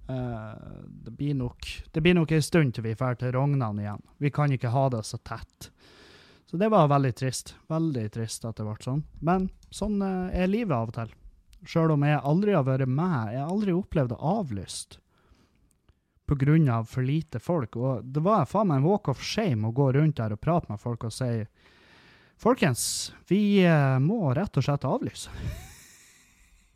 [0.08, 0.52] uh,
[0.88, 4.02] det, blir nok, det blir nok en stund til vi drar til Rognan igjen.
[4.18, 5.70] Vi kan ikke ha det så tett.
[6.46, 7.54] Så det var veldig trist.
[7.68, 9.04] Veldig trist at det ble sånn.
[9.20, 11.16] Men sånn uh, er livet av og til.
[11.66, 13.34] Sjøl om jeg aldri har vært med.
[13.34, 15.00] Jeg har aldri opplevd det avlyst
[16.26, 16.84] pga.
[16.84, 17.76] for lite folk.
[17.76, 20.66] Og det var faen meg en walk of shame å gå rundt der og prate
[20.68, 21.46] med folk og si
[22.36, 25.30] Folkens, vi uh, må rett og slett avlyse.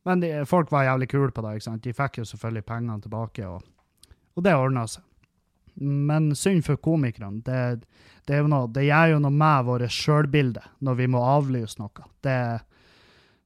[0.05, 1.55] Men de, folk var jævlig kule på det.
[1.57, 1.83] ikke sant?
[1.85, 3.61] De fikk jo selvfølgelig pengene tilbake, og,
[4.37, 5.03] og det ordna seg.
[5.81, 7.41] Men synd for komikerne.
[7.45, 7.85] Det,
[8.29, 12.07] det, noe, det, gjør jo noe med vårt sjølbilde når vi må avlyse noe.
[12.21, 12.39] Det,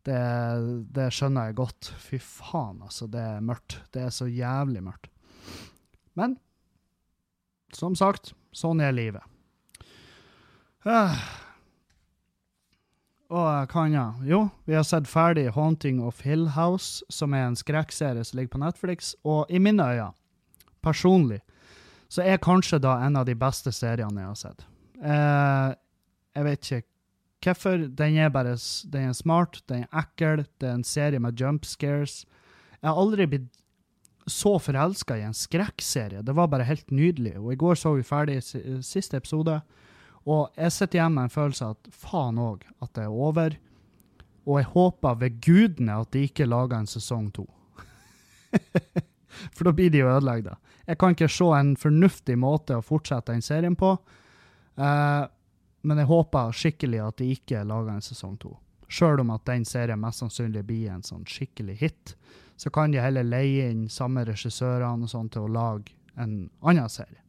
[0.08, 1.92] det, skjønner jeg godt.
[2.02, 3.08] Fy faen, altså.
[3.12, 3.80] Det er mørkt.
[3.94, 5.12] Det er så jævlig mørkt.
[6.16, 6.38] Men
[7.76, 9.24] som sagt, sånn er livet.
[10.86, 11.18] Uh.
[13.34, 14.22] Og hva annet?
[14.30, 18.54] Jo, vi har sett ferdig 'Haunting of Hill House', som er en skrekkserie som ligger
[18.54, 19.16] på Netflix.
[19.26, 20.14] Og i mine øyne,
[20.84, 21.42] personlig,
[22.08, 24.66] så er kanskje da en av de beste seriene jeg har sett.
[25.02, 25.76] Eh,
[26.36, 26.88] jeg vet ikke
[27.46, 27.88] hvorfor.
[27.96, 28.58] Den er bare
[28.92, 32.26] den er smart, den er ekkel, det er en serie med jump scares.
[32.82, 33.50] Jeg har aldri blitt
[34.26, 36.24] så forelska i en skrekkserie.
[36.26, 37.36] Det var bare helt nydelig.
[37.38, 39.60] Og i går så vi ferdig siste episode,
[40.26, 43.58] og jeg sitter igjen med en følelse av at faen òg, at det er over.
[44.46, 47.46] Og jeg håper ved gudene at de ikke lager en sesong to.
[49.56, 50.50] For da blir de jo ødelagt.
[50.88, 53.96] Jeg kan ikke se en fornuftig måte å fortsette den serien på.
[54.80, 55.26] Uh,
[55.86, 58.56] men jeg håper skikkelig at de ikke lager en sesong to.
[58.90, 62.16] Sjøl om at den serien mest sannsynlig blir en sånn skikkelig hit,
[62.56, 66.90] så kan de heller leie inn samme regissørene og sånn til å lage en annen
[66.90, 67.22] serie.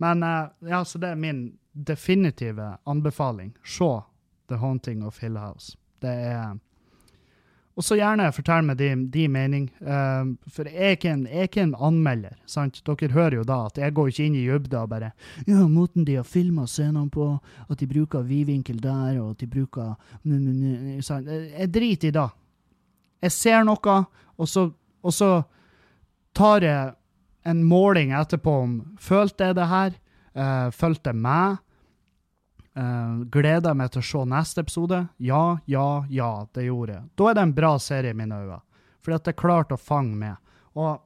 [0.00, 3.52] Men uh, ja, så det er min definitive anbefaling.
[3.64, 3.92] Se
[4.48, 5.76] The Haunting of Hill House.
[6.00, 6.56] Det er
[7.80, 9.70] og så gjerne fortell meg din de mening.
[9.80, 12.34] Uh, for jeg er, ikke en, anmelder.
[12.44, 12.82] sant?
[12.84, 15.12] Dere hører jo da at jeg går ikke inn i dybda og bare
[15.46, 17.30] Ja, måten de har filma scenene på,
[17.68, 19.94] at de bruker vidvinkel der, og at de bruker?
[20.26, 22.28] Jeg driter i det.
[23.20, 23.96] Jeg ser noe,
[24.40, 24.70] og så,
[25.04, 25.30] og så
[26.36, 26.94] tar jeg
[27.50, 29.98] en måling etterpå om følte jeg det her,
[30.36, 31.60] uh, følte jeg meg?
[32.78, 35.02] Uh, gleder meg til å se neste episode?
[35.18, 37.08] Ja, ja, ja, det gjorde jeg.
[37.18, 38.60] Da er det en bra serie i mine øyne.
[39.00, 40.54] Fordi at det er klart å fange med.
[40.78, 41.00] Og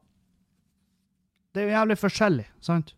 [1.54, 2.94] det er jo jævlig forskjellig, sant?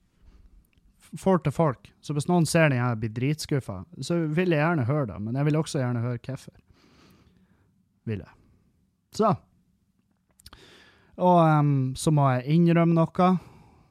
[1.20, 1.92] Folk til folk.
[2.02, 5.20] Så hvis noen ser den her blir dritskuffa, så vil jeg gjerne høre det.
[5.22, 6.56] Men jeg vil også gjerne høre hvorfor.
[8.08, 8.35] Vil jeg.
[9.14, 9.34] Så.
[11.16, 13.30] Og um, så må jeg innrømme noe.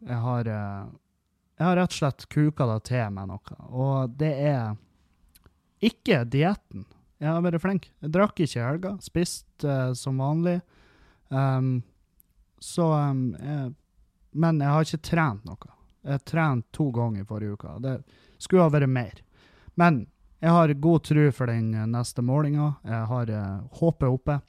[0.06, 0.94] Jeg har uh,
[1.56, 4.76] jeg har rett og slett kuka det til med noe, og det er
[5.86, 6.84] ikke dietten.
[7.22, 7.88] Jeg har vært flink.
[8.04, 10.58] Jeg drakk ikke i helga, spiste uh, som vanlig.
[11.32, 11.80] Um,
[12.60, 13.72] så um, jeg,
[14.36, 15.72] Men jeg har ikke trent noe.
[16.04, 17.78] Jeg har trent to ganger i forrige uke.
[17.82, 17.96] Det
[18.38, 19.24] skulle ha vært mer.
[19.80, 20.04] Men
[20.44, 22.74] jeg har god tro for den neste målinga.
[22.84, 24.40] Jeg har uh, håpet oppe.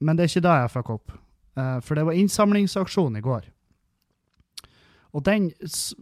[0.00, 1.14] Men det er ikke det jeg fikk opp.
[1.58, 3.48] Uh, for det var innsamlingsaksjon i går.
[5.16, 5.48] Og den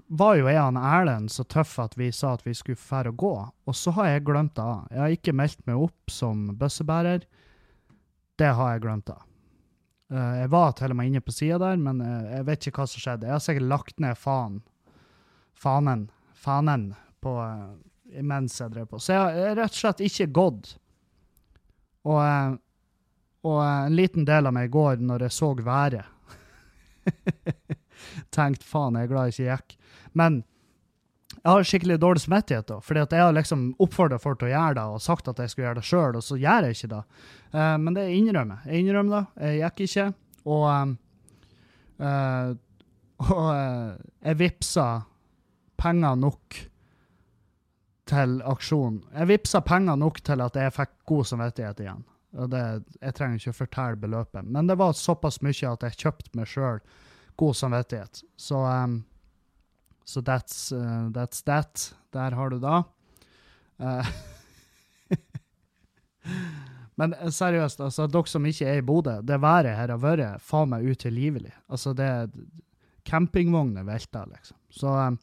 [0.08, 3.16] var jo jeg og Erlend så tøff at vi sa at vi skulle fære å
[3.16, 4.66] gå, og så har jeg glemt det.
[4.90, 7.22] Jeg har ikke meldt meg opp som bøssebærer.
[8.36, 9.22] Det har jeg glemt av.
[10.10, 12.82] Eh, jeg var til og med inne på sida der, men eh, jeg vet ikke
[12.82, 13.28] hva som skjedde.
[13.30, 14.58] Jeg har sikkert lagt ned faen.
[15.56, 16.08] Fanen.
[16.36, 16.90] Fanen
[17.22, 17.32] på,
[18.26, 19.00] mens jeg drev på.
[19.00, 20.74] Så jeg har rett og slett ikke gått.
[22.06, 22.20] Og,
[23.44, 26.04] og en liten del av meg i går når jeg så været.
[28.34, 29.76] Tenkte faen, jeg er glad jeg ikke gikk.
[30.16, 30.42] Men
[31.36, 34.76] jeg har skikkelig dårlig samvittighet, da, fordi jeg har liksom oppfordra folk til å gjøre
[34.78, 37.02] det og sagt at jeg skulle gjøre det sjøl, og så gjør jeg ikke det.
[37.52, 38.72] Uh, men det innrømmer jeg.
[38.72, 39.50] Jeg innrømmer det.
[39.50, 40.06] Jeg gikk ikke.
[40.46, 40.96] Og,
[42.02, 42.48] uh,
[43.36, 43.92] og uh,
[44.26, 44.88] jeg vippsa
[45.78, 46.58] penger nok
[48.06, 49.00] til aksjonen.
[49.12, 52.04] Jeg vippsa penger nok til at jeg fikk god samvittighet igjen.
[52.36, 52.62] Og det,
[53.00, 56.50] jeg trenger ikke å fortelle beløpet, men det var såpass mye at jeg kjøpte meg
[56.50, 56.80] sjøl
[57.36, 58.22] god samvittighet.
[58.36, 59.04] Så um,
[60.04, 61.94] so that's, uh, that's that.
[62.12, 62.82] Der har du da.
[63.78, 64.06] Uh,
[66.96, 70.42] Men eh, seriøst, altså, dere som ikke er i Bodø, det været her har vært
[70.44, 71.52] faen meg utilgivelig.
[71.68, 72.30] Altså, det er
[73.06, 74.56] Campingvogner velter, liksom.
[74.72, 75.18] Så um,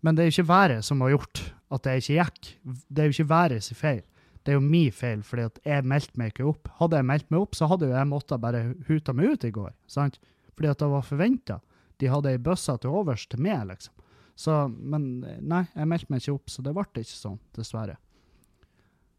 [0.00, 2.48] Men det er jo ikke været som har gjort at det ikke gikk.
[2.88, 4.02] Det er jo ikke været sin feil.
[4.42, 6.70] Det er jo min feil, fordi at jeg meldte meg ikke opp.
[6.80, 9.52] Hadde jeg meldt meg opp, så hadde jo jeg måttet bare huta meg ut i
[9.54, 9.74] går.
[9.86, 10.18] sant?
[10.56, 11.58] Fordi at det var forventa.
[12.02, 13.94] De hadde ei bøsse til overs til meg, liksom.
[14.34, 17.98] Så, men nei, jeg meldte meg ikke opp, så det ble ikke sånn, dessverre.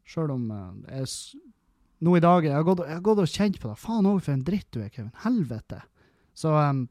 [0.03, 1.39] Sjøl om uh, jeg
[2.03, 3.77] Nå i dag Jeg har gått, jeg har gått og kjent på det.
[3.79, 5.13] Faen òg, for en dritt du er, Kevin.
[5.23, 5.79] Helvete.
[6.35, 6.81] Så um,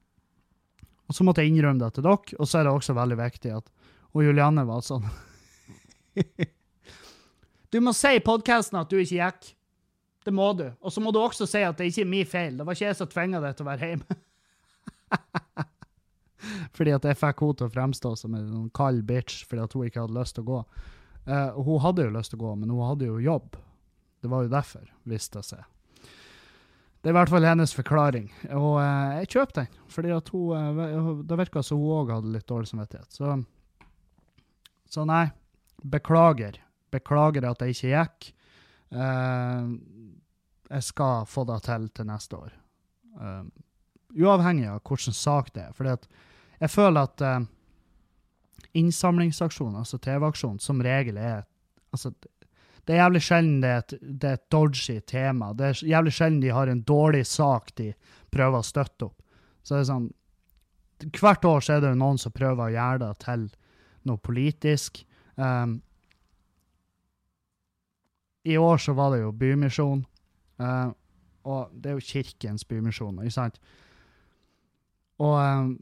[1.10, 3.52] Og så måtte jeg innrømme det til dere, og så er det også veldig viktig
[3.58, 3.68] at
[4.14, 5.04] Og Julianne var sånn
[7.72, 9.52] Du må si i podkasten at du ikke gikk.
[10.22, 10.66] Det må du.
[10.84, 12.58] Og så må du også si at det ikke er min feil.
[12.58, 14.18] Det var ikke jeg som tvinga deg til å være hjemme.
[16.76, 19.76] fordi at jeg fikk henne til å fremstå som en sånn kald bitch fordi at
[19.76, 20.62] hun ikke hadde lyst til å gå.
[21.26, 23.56] Uh, hun hadde jo lyst til å gå, men hun hadde jo jobb.
[24.22, 25.68] Det var jo derfor, viste det seg.
[27.02, 29.78] Det er i hvert fall hennes forklaring, og uh, jeg kjøper den.
[29.90, 33.10] fordi at hun, uh, Det virka som hun òg hadde litt dårlig samvittighet.
[33.16, 33.38] Så,
[34.90, 35.24] så nei,
[35.82, 36.60] beklager.
[36.92, 38.32] Beklager at det ikke gikk.
[38.92, 39.72] Uh,
[40.72, 42.52] jeg skal få det til til neste år.
[43.16, 43.44] Uh,
[44.16, 45.72] uavhengig av hvilken sak det er.
[45.76, 47.48] For jeg føler at uh,
[48.72, 51.42] innsamlingsaksjon, altså TV-aksjon, som regel er
[51.92, 52.12] altså,
[52.86, 55.52] Det er jævlig sjelden det er, et, det er et dodgy tema.
[55.54, 57.92] Det er jævlig sjelden de har en dårlig sak de
[58.30, 59.22] prøver å støtte opp.
[59.62, 60.10] Så det er sånn
[61.02, 63.48] Hvert år så er det noen som prøver å gjøre det til
[64.06, 65.00] noe politisk.
[65.34, 65.80] Um,
[68.44, 70.04] I år så var det jo Bymisjon.
[70.60, 70.90] Uh,
[71.48, 73.58] og det er jo Kirkens Bymisjon, ikke sant?
[75.22, 75.72] Og um,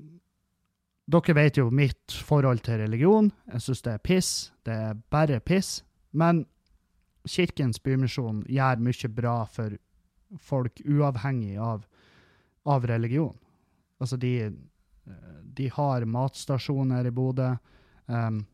[1.10, 3.30] dere vet jo mitt forhold til religion.
[3.52, 4.32] Jeg syns det er piss.
[4.64, 5.80] Det er bare piss.
[6.12, 6.44] Men
[7.28, 9.76] Kirkens Bymisjon gjør mye bra for
[10.38, 11.84] folk uavhengig av,
[12.64, 13.34] av religion.
[14.00, 14.50] Altså, de,
[15.44, 17.50] de har matstasjoner i Bodø,
[18.06, 18.44] um,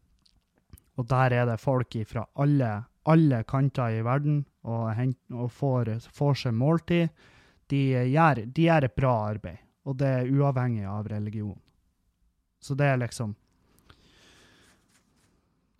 [0.96, 2.70] og der er det folk fra alle,
[3.06, 7.08] alle kanter i verden og, hent, og får, får seg måltid.
[7.70, 11.58] De gjør, de gjør et bra arbeid, og det er uavhengig av religion.
[12.62, 13.34] Så det er liksom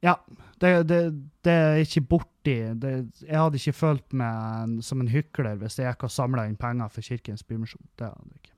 [0.04, 0.12] Ja,
[0.60, 0.98] det, det,
[1.42, 2.90] det er ikke borti det,
[3.24, 6.92] Jeg hadde ikke følt meg som en hykler hvis jeg gikk og samla inn penger
[6.92, 7.88] for Kirkens Bymisjon.
[7.98, 8.54] Det hadde jeg ikke.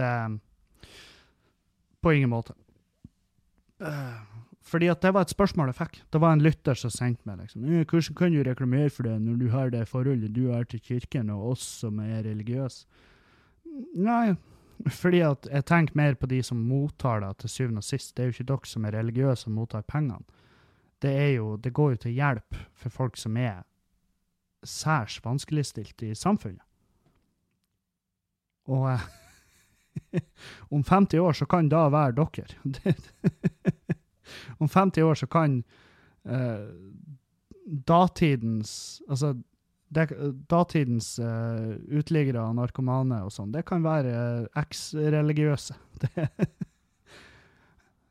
[0.00, 0.10] Det
[2.02, 2.52] På ingen måte.
[3.80, 4.20] Eh,
[4.60, 6.00] fordi at det var et spørsmål jeg fikk.
[6.12, 9.16] Det var en lytter som sendte meg liksom, «Eh, hvordan kan du reklamere for det
[9.22, 12.84] når du har det forholdet du har til kirken og oss som er religiøse?
[13.96, 14.34] Nei,
[15.00, 18.12] fordi at jeg tenker mer på de som mottar det til syvende og sist.
[18.16, 20.20] Det er jo ikke dere som er religiøse og mottar pengene.
[21.00, 23.62] Det, er jo, det går jo til hjelp for folk som er
[24.66, 26.60] særs vanskeligstilt i samfunnet.
[28.68, 30.20] Og eh,
[30.74, 32.94] om 50 år så kan da være dere.
[34.58, 35.60] Om 50 år så kan
[36.28, 36.66] uh,
[37.90, 39.34] datidens Altså
[39.90, 40.06] det,
[40.50, 45.74] datidens uh, uteliggere og narkomane og sånn, det kan være eh, eks-religiøse.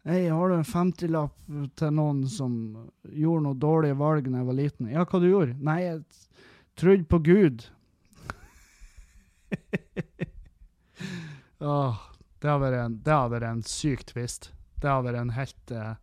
[0.10, 1.36] Hei, har du en 50-lapp
[1.80, 2.54] til noen som
[3.04, 4.92] gjorde noe dårlige valg da jeg var liten?
[4.92, 5.56] Ja, hva du gjorde?
[5.64, 6.04] Nei, jeg
[6.80, 7.66] trodde på Gud.
[11.60, 12.00] Åh,
[12.40, 14.52] det har vært en, syk twist.
[14.80, 15.96] Det har vært en helt eh,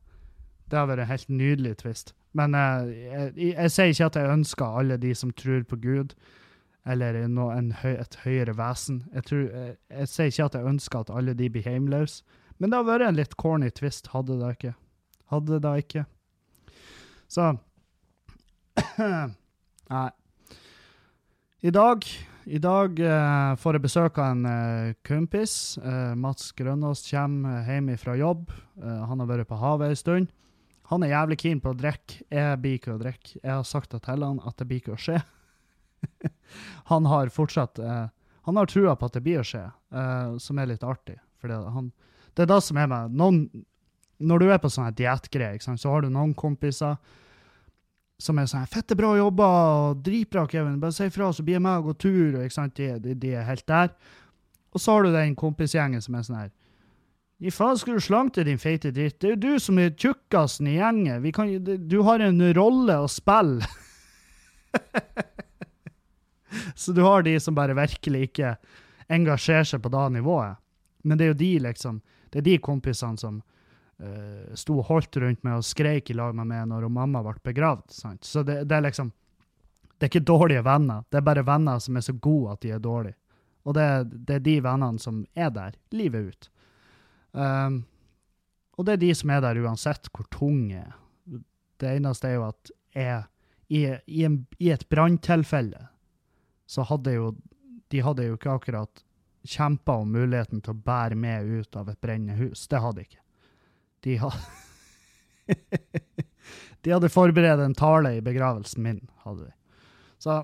[0.70, 2.14] Det har vært en helt nydelig twist.
[2.36, 5.78] Men eh, jeg, jeg, jeg sier ikke at jeg ønsker alle de som tror på
[5.82, 6.16] Gud,
[6.86, 7.48] eller no,
[7.82, 9.00] høy, et høyere vesen.
[9.14, 12.22] Jeg, tror, jeg, jeg sier ikke at jeg ønsker at alle de blir hjemløse.
[12.58, 14.76] Men det har vært en litt corny twist, hadde det ikke.
[15.32, 16.04] Hadde det ikke.
[17.28, 17.50] Så
[19.92, 20.08] Nei.
[21.66, 22.04] I dag,
[22.46, 25.76] i dag uh, får jeg besøk av en uh, kompis.
[25.82, 28.50] Uh, Mats Grønås kommer hjem fra jobb.
[28.76, 30.28] Eh, han har vært på havet en stund.
[30.90, 32.20] Han er jævlig keen på å drikke.
[32.30, 33.38] Jeg blir ikke å drikke.
[33.40, 35.20] Jeg har sagt det til han at det blir ikke å skje.
[36.92, 38.04] han har fortsatt eh,
[38.46, 41.16] Han har trua på at det blir å skje, eh, som er litt artig.
[41.42, 41.88] Fordi han,
[42.36, 43.40] det er det som er med noen
[44.16, 46.96] Når du er på sånne diettgreier, så har du noen kompiser
[48.16, 50.80] som er sånn 'Fette bra jobba, og dritbra, Kevin.
[50.80, 52.70] Bare si ifra, så blir jeg med og går tur.' Og?
[52.72, 53.90] De, de, de er helt der.
[54.72, 56.52] Og så har du den kompisgjengen som er sånn her
[57.36, 59.18] Gi faen, skal du slanke din feite dritt?
[59.20, 61.26] Det er jo du som er tjukkasen i gjengen.
[61.36, 63.66] Kan, du har en rolle å spille.
[66.80, 68.54] så du har de som bare virkelig ikke
[69.12, 70.56] engasjerer seg på det nivået.
[71.04, 72.00] Men det er jo de, liksom.
[72.32, 76.32] Det er de kompisene som uh, sto og holdt rundt meg og skreik i lag
[76.40, 77.90] med meg når mamma ble begravd.
[77.92, 78.24] Sant?
[78.24, 79.12] Så det, det er liksom
[79.96, 82.74] Det er ikke dårlige venner, det er bare venner som er så gode at de
[82.74, 83.16] er dårlige.
[83.64, 83.86] Og det,
[84.28, 86.50] det er de vennene som er der livet ut.
[87.32, 87.82] Um,
[88.76, 90.94] og det er de som er der uansett hvor tunge er.
[91.80, 93.24] Det eneste er jo at jeg,
[93.68, 95.88] i, i, en, i et branntilfelle
[96.66, 97.34] så hadde jo
[97.92, 99.02] De hadde jo ikke akkurat
[99.46, 102.64] kjempa om muligheten til å bære med ut av et brennende hus.
[102.66, 103.20] Det hadde ikke.
[104.02, 104.40] De hadde
[106.82, 109.54] De hadde forberedt en tale i begravelsen min, hadde de.
[110.22, 110.40] Så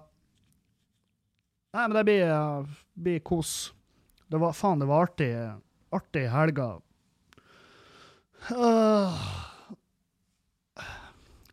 [1.72, 2.32] Nei, men det blir,
[3.00, 3.72] blir kos.
[4.28, 5.30] Det var faen, det var artig,
[5.96, 6.68] artig helga.
[8.50, 9.22] Uh,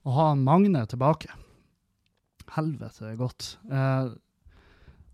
[0.04, 1.32] å ha Magne tilbake.
[2.56, 3.52] Helvete, det er godt.
[3.70, 4.16] Uh,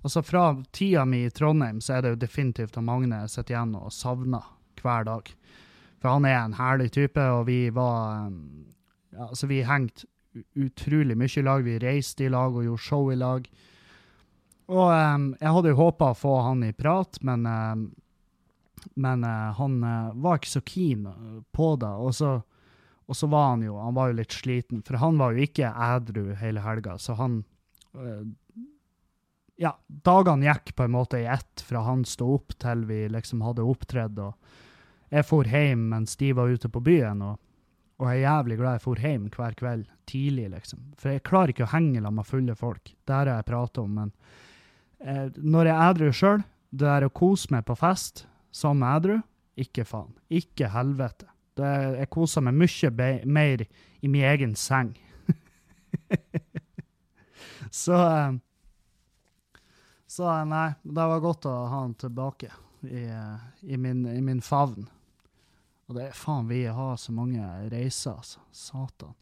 [0.05, 3.75] altså, fra tida mi i Trondheim så er det jo definitivt at Magne sitter igjen
[3.79, 4.47] og savner
[4.81, 5.31] hver dag.
[5.99, 8.67] For han er en herlig type, og vi var um,
[9.15, 10.07] ja, Altså, vi hengte
[10.59, 11.63] utrolig mye i lag.
[11.63, 13.47] Vi reiste i lag og gjorde show i lag.
[14.71, 17.85] Og um, jeg hadde jo håpa å få han i prat, men, um,
[18.93, 21.07] men uh, han uh, var ikke så keen
[21.55, 21.89] på det.
[21.89, 22.35] Og så,
[23.05, 25.73] og så, var han jo han var jo litt sliten, for han var jo ikke
[25.73, 26.97] ædru hele helga.
[27.01, 27.43] Så han
[29.55, 33.39] Ja, dagene gikk på en måte i ett fra han sto opp til vi liksom
[33.45, 34.19] hadde opptredd.
[34.19, 37.21] Og jeg for hjem mens de var ute på byen.
[37.23, 37.39] og
[37.95, 40.81] og jeg er jævlig glad jeg for hjem hver kveld tidlig, liksom.
[40.99, 42.91] For jeg klarer ikke å henge sammen med fulle folk.
[43.07, 44.11] Det har jeg prata om, men
[44.99, 46.43] eh, når jeg er edru sjøl,
[46.75, 48.25] det er å kose meg på fest
[48.55, 49.17] som edru,
[49.59, 50.13] ikke faen.
[50.31, 51.27] Ikke helvete.
[51.55, 54.93] Det, jeg koser meg mye mer i min egen seng.
[57.83, 58.37] så eh,
[60.07, 62.47] Så nei, det var godt å ha han tilbake
[62.87, 64.87] i, eh, i, min, i min favn.
[65.89, 68.39] Og det er faen, vi har så mange reiser, altså.
[68.51, 69.15] Satan.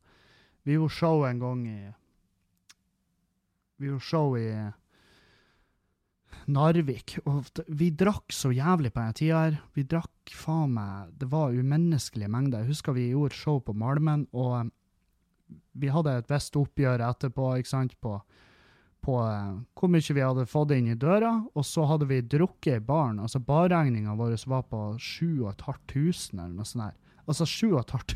[0.63, 1.79] Vi gjorde show en gang i
[3.81, 4.47] Vi gjorde show i
[6.51, 9.59] Narvik, og vi drakk så jævlig på den tida her.
[9.75, 12.63] Vi drakk faen meg Det var umenneskelige mengder.
[12.63, 14.71] Jeg husker vi gjorde show på Malmen, og
[15.73, 18.19] vi hadde et visst oppgjør etterpå, ikke sant, på
[19.03, 22.79] på uh, hvor mye vi hadde fått inn i døra, og så hadde vi drukket
[22.79, 23.19] i baren.
[23.19, 26.85] Altså barregninga vår var på 7500 eller noe sånt.
[26.85, 26.95] der.
[27.27, 28.15] Altså 7500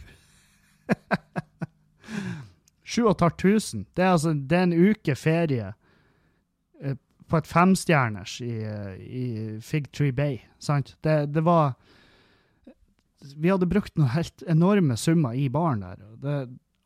[2.87, 3.83] 7500!
[3.97, 5.73] Det er altså det er en uke ferie
[7.27, 8.53] på et femstjerners i,
[9.03, 9.25] i
[9.63, 10.39] Fig Tree Bay.
[10.63, 10.95] Sant?
[11.03, 11.75] Det, det, var
[13.35, 16.01] Vi hadde brukt noen helt enorme summer i baren der.
[16.23, 16.37] Det,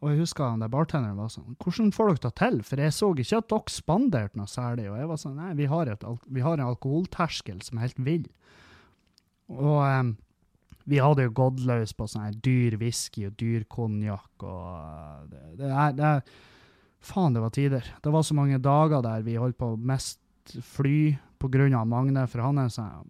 [0.02, 2.60] og jeg husker han der bartenderen var sånn Hvordan får dere det til?
[2.66, 4.89] For jeg så ikke at dere spanderte noe særlig.
[4.89, 8.02] Og jeg var sånn Nei, vi har, et, vi har en alkoholterskel som er helt
[8.02, 8.26] vill.
[9.52, 10.16] Og um,
[10.89, 15.70] vi hadde jo gått løs på sånn dyr whisky og dyr konjakk og det, det,
[15.70, 16.24] er, det er
[17.02, 17.86] Faen, det var tider.
[18.06, 20.20] Det var så mange dager der vi holdt på mest
[20.64, 23.10] fly på grunn av Magne, for han er sånn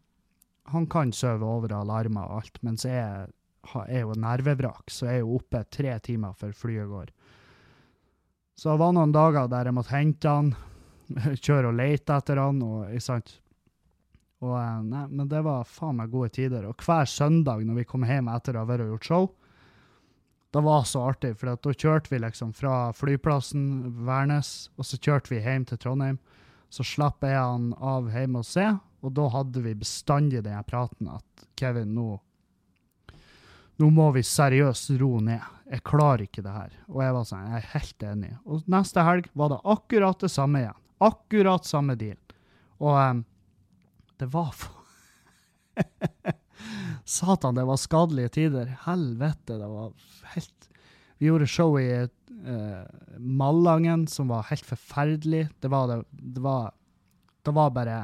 [0.71, 5.23] Han kan sove over alarmer og alt, mens jeg er jo nervevrak, så jeg er
[5.25, 7.09] jo oppe tre timer før flyet går.
[8.55, 10.53] Så det var noen dager der jeg måtte hente han,
[11.45, 13.33] kjøre og lete etter han, og ikke sant.
[14.41, 16.65] Og, eh, nei, men det var faen meg gode tider.
[16.69, 19.29] Og hver søndag når vi kom hjem etter å ha vært og gjort show,
[20.51, 23.65] det var så artig, for da kjørte vi liksom fra flyplassen
[24.05, 26.17] Værnes, og så kjørte vi hjem til Trondheim.
[26.71, 28.65] Så slapp jeg han av hjemme og se,
[29.01, 32.19] og da hadde vi bestandig den praten at Kevin, nå
[33.81, 35.41] nå må vi seriøst ro ned.
[35.71, 36.73] Jeg klarer ikke det her.
[36.91, 38.31] Og jeg var sånn, jeg er helt enig.
[38.45, 40.77] Og neste helg var det akkurat det samme igjen.
[41.01, 42.19] Akkurat samme deal.
[42.77, 43.23] Og um,
[44.21, 44.77] det var for
[47.17, 48.69] Satan, det var skadelige tider.
[48.85, 49.95] Helvete, det var
[50.35, 50.69] helt
[51.17, 51.87] Vi gjorde show i
[52.47, 52.85] uh,
[53.17, 55.47] Malangen som var helt forferdelig.
[55.61, 56.71] Det var, det, det var,
[57.45, 57.99] det var bare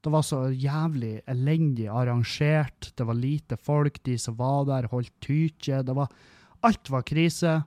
[0.00, 2.92] det var så jævlig elendig arrangert.
[2.96, 4.00] Det var lite folk.
[4.02, 5.82] De som var der, holdt tykje.
[5.84, 6.08] Det var
[6.60, 7.62] Alt var krise.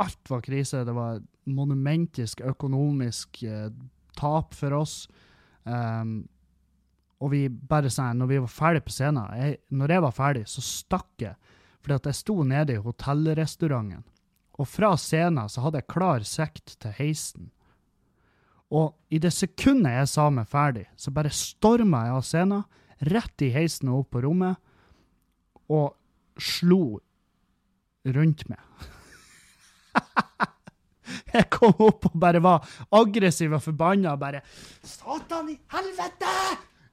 [0.00, 0.84] Alt var krise.
[0.84, 3.68] Det var monumentisk økonomisk eh,
[4.16, 5.08] tap for oss.
[5.64, 6.26] Um,
[7.20, 10.42] og vi bare sånn, når vi var ferdig på scenen jeg, Når jeg var ferdig,
[10.48, 11.36] så stakk jeg.
[11.84, 14.04] Fordi at jeg sto nede i hotellrestauranten.
[14.60, 17.50] Og fra scenen så hadde jeg klar sekt til heisen.
[18.74, 22.64] Og i det sekundet jeg sa meg ferdig, så bare storma jeg av scenen,
[23.10, 24.58] rett i heisen og opp på rommet,
[25.70, 25.94] og
[26.40, 26.98] slo
[28.14, 28.60] rundt meg.
[31.36, 34.42] jeg kom opp og bare var aggressiv og forbanna og bare
[34.82, 36.34] Satan i helvete!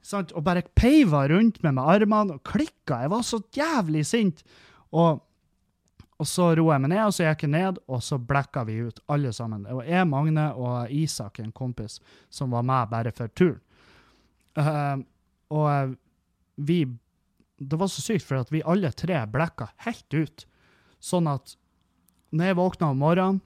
[0.02, 0.32] Sant?
[0.34, 3.04] Og bare peiva rundt meg med armene og klikka.
[3.04, 4.42] Jeg var så jævlig sint.
[4.90, 5.22] Og,
[6.22, 8.76] Og så roer jeg meg ned, og så gikk jeg ned, og så blekka vi
[8.86, 9.64] ut, alle sammen.
[9.66, 11.98] Det var jeg, Magne og Isak, en kompis,
[12.30, 13.58] som var med bare for turen.
[14.52, 15.00] Uh,
[15.48, 15.94] og uh,
[16.60, 16.84] vi
[17.56, 20.44] Det var så sykt, for at vi alle tre blekka helt ut.
[21.02, 21.56] Sånn at
[22.30, 23.40] når jeg våkna om morgenen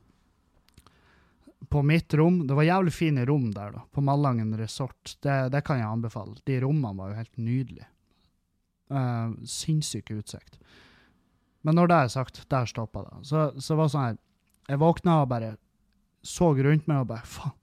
[1.70, 5.16] på mitt rom Det var jævlig fine rom der, da, på Malangen resort.
[5.24, 6.36] Det, det kan jeg anbefale.
[6.44, 7.88] De rommene var jo helt nydelige.
[8.92, 10.60] Uh, sinnssyk utsikt.
[11.66, 13.20] Men når det er sagt, der stoppa det.
[13.26, 14.18] Så, så var det sånn her
[14.70, 15.52] Jeg våkna og bare
[16.26, 17.54] så rundt meg og bare Faen,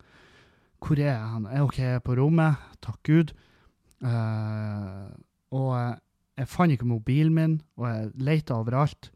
[0.83, 1.45] hvor er jeg hen?
[1.47, 2.59] Er OK, jeg er på rommet?
[2.83, 3.31] Takk Gud.
[4.03, 5.07] Uh,
[5.55, 5.71] og
[6.35, 9.11] jeg fant ikke mobilen min, og jeg leita overalt.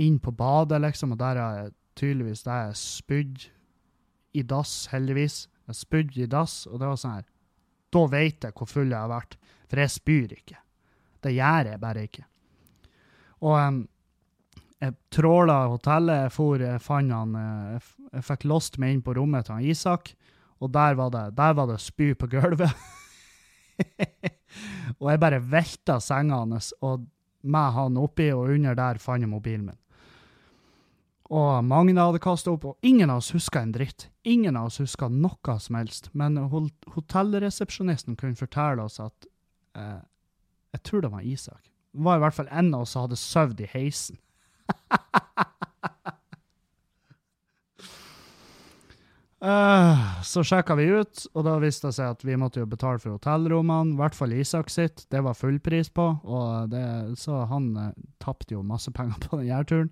[0.00, 3.46] Inn på badet, liksom, og der har jeg tydeligvis der jeg spydd
[4.32, 5.46] i dass, heldigvis.
[5.68, 7.28] Jeg spydde i dass, og det var sånn her
[7.92, 9.36] Da vet jeg hvor full jeg har vært.
[9.68, 10.60] For jeg spyr ikke.
[11.22, 12.24] Det gjør jeg bare ikke.
[13.42, 13.82] Og um,
[14.82, 17.82] jeg tråla hotellet, for, jeg fant han Jeg,
[18.16, 20.14] jeg fikk låst meg inn på rommet til han Isak,
[20.62, 22.70] og der var det, der var det spy på gulvet.
[25.00, 27.06] og jeg bare velta senga hans, og
[27.42, 29.78] med han oppi, og under der fant jeg mobilen min.
[31.32, 34.10] Og Magne hadde kasta opp, og ingen av oss huska en dritt.
[34.28, 36.10] Ingen av oss huska noe som helst.
[36.12, 39.28] Men hotellresepsjonisten kunne fortelle oss at
[39.78, 40.02] eh,
[40.76, 41.70] Jeg tror det var Isak.
[41.92, 44.20] Det var i hvert fall en av oss som hadde sovet i heisen.
[49.42, 53.02] Uh, så sjekka vi ut, og da viste det seg at vi måtte jo betale
[53.02, 53.96] for hotellrommene.
[53.96, 55.06] I hvert fall Isak sitt.
[55.10, 56.84] Det var fullpris på, og det,
[57.18, 57.88] så han uh,
[58.22, 59.90] tapte jo masse penger på den turen.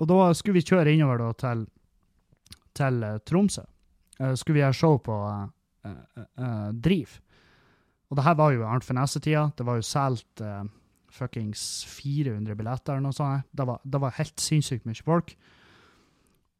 [0.00, 1.64] Og da skulle vi kjøre innover da, til,
[2.76, 3.64] til uh, Tromsø.
[4.36, 5.16] skulle vi ha show på
[6.84, 7.08] Driv.
[8.10, 9.46] Og det her var jo Arnt Finesse-tida.
[9.56, 10.42] Det var jo solgt
[11.14, 13.48] fuckings 400 billetter eller noe sånt.
[13.50, 15.34] Det var, det var helt sinnssykt mye folk.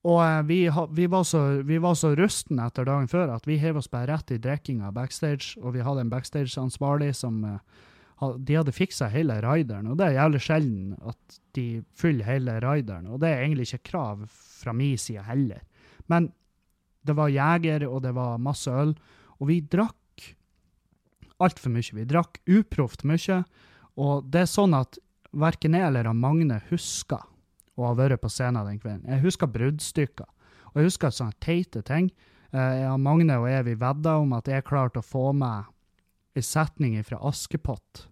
[0.08, 0.58] Og eh, vi,
[0.96, 4.08] vi, var så, vi var så rustne etter dagen før at vi hev oss bare
[4.14, 7.60] rett i drikkinga backstage, og vi hadde en backstage-ansvarlig som eh,
[8.36, 13.08] De hadde fiksa hele rideren, og det er jævlig sjelden at de fyller hele rideren,
[13.08, 15.62] og det er egentlig ikke krav fra min side heller.
[16.08, 16.28] Men
[17.06, 18.92] det var jeger, og det var masse øl,
[19.40, 19.96] og vi drakk
[21.40, 21.96] altfor mye.
[21.96, 23.42] Vi drakk uproft mye,
[24.00, 24.98] og det er sånn at
[25.30, 27.22] verken jeg eller Magne husker
[27.78, 29.08] å ha vært på scenen den kvelden.
[29.08, 30.28] Jeg husker bruddstykker,
[30.70, 32.10] og jeg husker sånne teite ting.
[32.10, 35.68] Jeg jeg, Magne og jeg vi vedda om at jeg klarte å få med
[36.34, 38.06] en setning fra Askepott.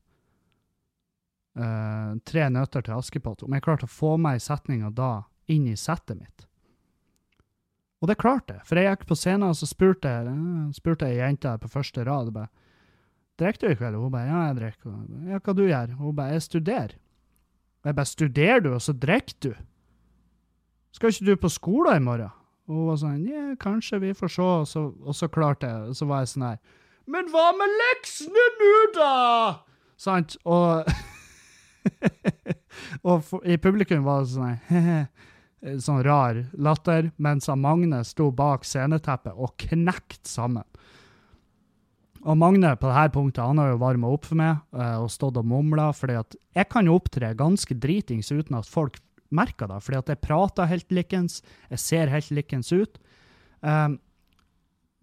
[1.59, 3.43] Uh, tre nøtter til Askepott.
[3.43, 6.47] Om jeg klarte å få med ei setning da inn i settet mitt.
[7.99, 11.11] Og det klarte jeg, for jeg gikk på scenen og så spurte jeg, uh, spurte
[11.11, 12.53] jeg jenta på første rad bare,
[13.39, 13.99] Drikker du i kveld?
[14.01, 14.97] Hun bare ja, jeg drikker.
[15.31, 15.95] Ja, hva du gjør?
[16.01, 16.97] Hun bare jeg studerer.
[17.87, 19.53] Jeg bare, studerer du, og så drikker du?
[20.93, 22.35] Skal ikke du på skolen i morgen?
[22.69, 24.43] Og hun var sånn, ja, kanskje, vi får se.
[24.43, 26.59] Og så, og så klarte jeg, og så var jeg sånn her,
[27.09, 29.13] men hva med leksene nå, da?
[29.97, 30.37] Sant?
[30.45, 30.85] Og,
[33.09, 35.07] og for, i publikum var det sånn her,
[35.87, 40.69] sånn rar latter, mens Magne sto bak sceneteppet og knekte sammen.
[42.27, 45.39] Og Magne på dette punktet han har jo varma opp for meg uh, og stått
[45.39, 45.93] og mumla.
[45.95, 48.99] fordi at jeg kan jo opptre ganske dritings uten at folk
[49.31, 49.83] merker det.
[49.85, 52.99] fordi at jeg prater helt likens, jeg ser helt likens ut.
[53.61, 53.99] Um,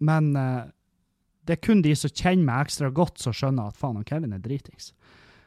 [0.00, 0.66] men uh,
[1.46, 4.42] det er kun de som kjenner meg ekstra godt, som skjønner at faen, Kevin er
[4.42, 4.92] dritings.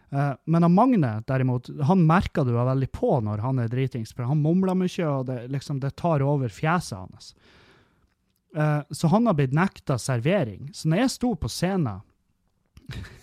[0.10, 4.26] Uh, men av Magne, derimot, han merker du veldig på når han er dritings, for
[4.30, 7.34] han mumler mye, og det, liksom, det tar over fjeset hans.
[8.58, 10.72] Uh, så han har blitt nekta servering.
[10.74, 12.02] Så når jeg sto på scenen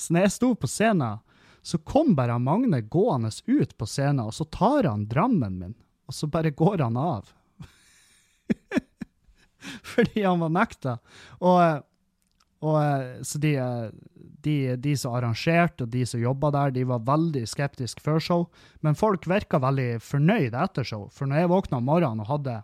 [0.00, 1.20] Så når jeg sto på scenen,
[1.64, 5.74] så kom bare Magne gående ut på scenen, og så tar han drammen min,
[6.06, 7.32] og så bare går han av.
[9.94, 10.98] Fordi han var nekta.
[11.40, 11.86] Og,
[12.68, 13.54] og så de,
[14.44, 18.46] de, de, som arrangerte, og de som jobba der, de var veldig skeptiske før show,
[18.84, 21.08] men folk virka veldig fornøyd etter show.
[21.08, 22.60] For når jeg våkna om morgenen og hadde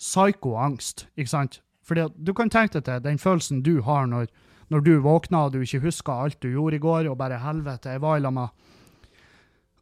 [0.00, 1.60] psyko-angst, ikke sant?
[1.84, 4.30] Fordi du kan tenke deg til den følelsen du har når,
[4.72, 7.92] når du våkner og du ikke husker alt du gjorde i går, og bare helvete,
[7.92, 8.64] jeg var i lag med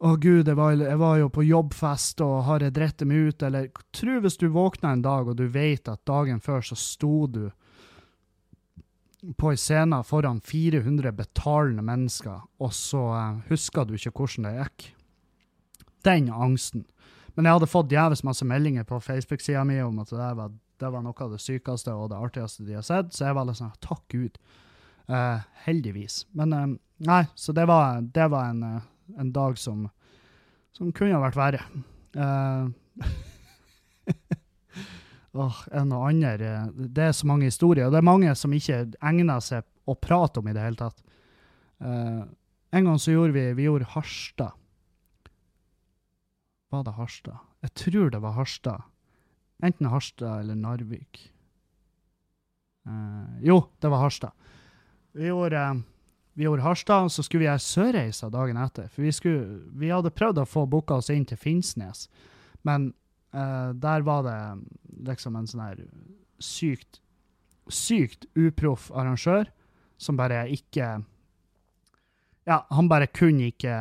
[0.02, 3.42] å gud, jeg var, jeg var, jo på jobbfest, og har jeg dritt meg ut,
[3.46, 7.28] eller Tro hvis du våkner en dag og du vet at dagen før så sto
[7.30, 7.44] du
[9.38, 14.56] på en scene foran 400 betalende mennesker, og så uh, husker du ikke hvordan det
[14.56, 14.88] gikk.
[16.02, 16.82] Den angsten.
[17.34, 20.90] Men jeg hadde fått jævlig masse meldinger på Facebook-sida mi om at det var, det
[20.92, 23.60] var, noe av det sykeste og det artigste de har sett, så jeg var litt
[23.60, 24.38] sånn takk Gud.
[25.10, 26.26] Uh, heldigvis.
[26.36, 26.66] Men uh,
[27.08, 28.82] nei, så det var, det var en, uh,
[29.18, 29.88] en, dag som
[30.72, 31.60] som kunne vært verre.
[35.32, 36.36] Åh, en og andre
[36.72, 40.40] Det er så mange historier, og det er mange som ikke egner seg å prate
[40.40, 41.02] om i det hele tatt.
[41.82, 44.56] En gang så gjorde vi vi gjorde Harstad.
[46.72, 47.42] Var det Harstad?
[47.62, 48.88] Jeg tror det var Harstad.
[49.62, 51.26] Enten Harstad eller Narvik.
[52.88, 54.32] Uh, jo, det var Harstad.
[55.12, 55.82] Vi gjorde,
[56.34, 58.88] vi gjorde Harstad, så skulle vi gjøre Sørreisa dagen etter.
[58.88, 62.08] For vi, skulle, vi hadde prøvd å få booka oss inn til Finnsnes,
[62.66, 62.90] men
[63.32, 64.40] Uh, der var det
[65.08, 65.78] liksom en sånn her
[66.36, 66.98] sykt,
[67.72, 69.48] sykt uproff arrangør
[69.96, 70.98] som bare ikke
[72.44, 73.72] Ja, han bare kunne ikke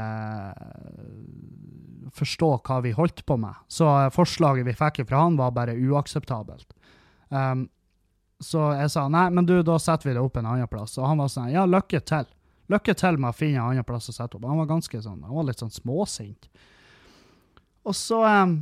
[2.16, 3.55] forstå hva vi holdt på med.
[3.72, 6.74] Så forslaget vi fikk fra han, var bare uakseptabelt.
[7.30, 7.70] Um,
[8.41, 10.97] så jeg sa nei, men du, da setter vi det opp en annen plass.
[10.97, 12.28] Og han var sånn ja, lykke til.
[12.72, 14.47] Lykke til med å finne en annen plass å sette opp.
[14.47, 16.49] Han var ganske sånn, han var litt sånn småsint.
[17.86, 18.57] Og så um,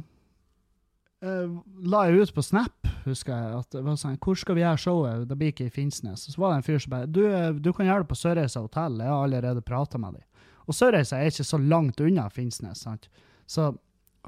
[1.26, 1.60] uh,
[1.92, 4.84] la jeg ut på Snap, husker jeg, at det var sånn, hvor skal vi gjøre
[4.84, 5.28] showet?
[5.30, 6.28] Det blir ikke i Finnsnes.
[6.28, 8.64] Så var det en fyr som bare du, eh, du kan gjøre det på Sørreisa
[8.64, 10.26] hotell, jeg har allerede prata med dem.
[10.70, 13.10] Og Sørreisa er ikke så langt unna Finnsnes, sant.
[13.50, 13.72] Så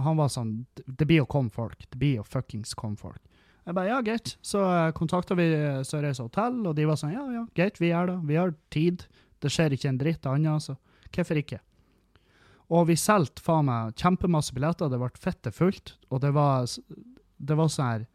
[0.02, 1.84] han var sånn Det blir å komme folk.
[1.90, 3.22] Det blir å fuckings komme folk.
[3.62, 4.36] Jeg bare ja, greit.
[4.42, 5.48] Så eh, kontakta vi
[5.86, 8.16] Sørreisa hotell, og de var sånn ja, ja, greit, vi gjør det.
[8.30, 9.06] Vi har tid.
[9.42, 10.78] Det skjer ikke en dritt annet, så
[11.12, 11.60] hvorfor ikke?
[12.72, 15.96] Og vi solgte faen meg kjempemasse billetter, det ble fette fullt.
[16.10, 16.70] Og det var,
[17.38, 18.08] det var sånn her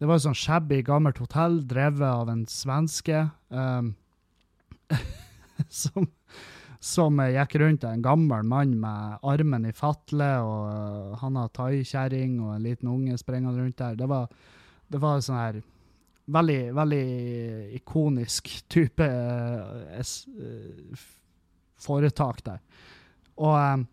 [0.00, 3.90] Det var et sånn shabby, gammelt hotell drevet av en svenske um,
[5.82, 6.06] som,
[6.80, 12.54] som gikk rundt en gammel mann med armen i fatle, og han har thaikjerring og
[12.54, 13.98] en liten unge springende rundt der.
[14.00, 14.30] Det var,
[14.88, 15.60] det var sånn her
[16.30, 17.04] veldig, veldig
[17.80, 21.06] ikonisk type uh, uh,
[21.80, 22.60] foretak der.
[23.40, 23.84] Og, eh,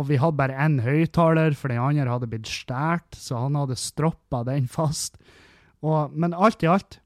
[0.00, 3.76] og vi hadde bare én høyttaler, for den andre hadde blitt stjålet, så han hadde
[3.76, 5.18] stroppa den fast.
[5.84, 6.96] Og, men alt i alt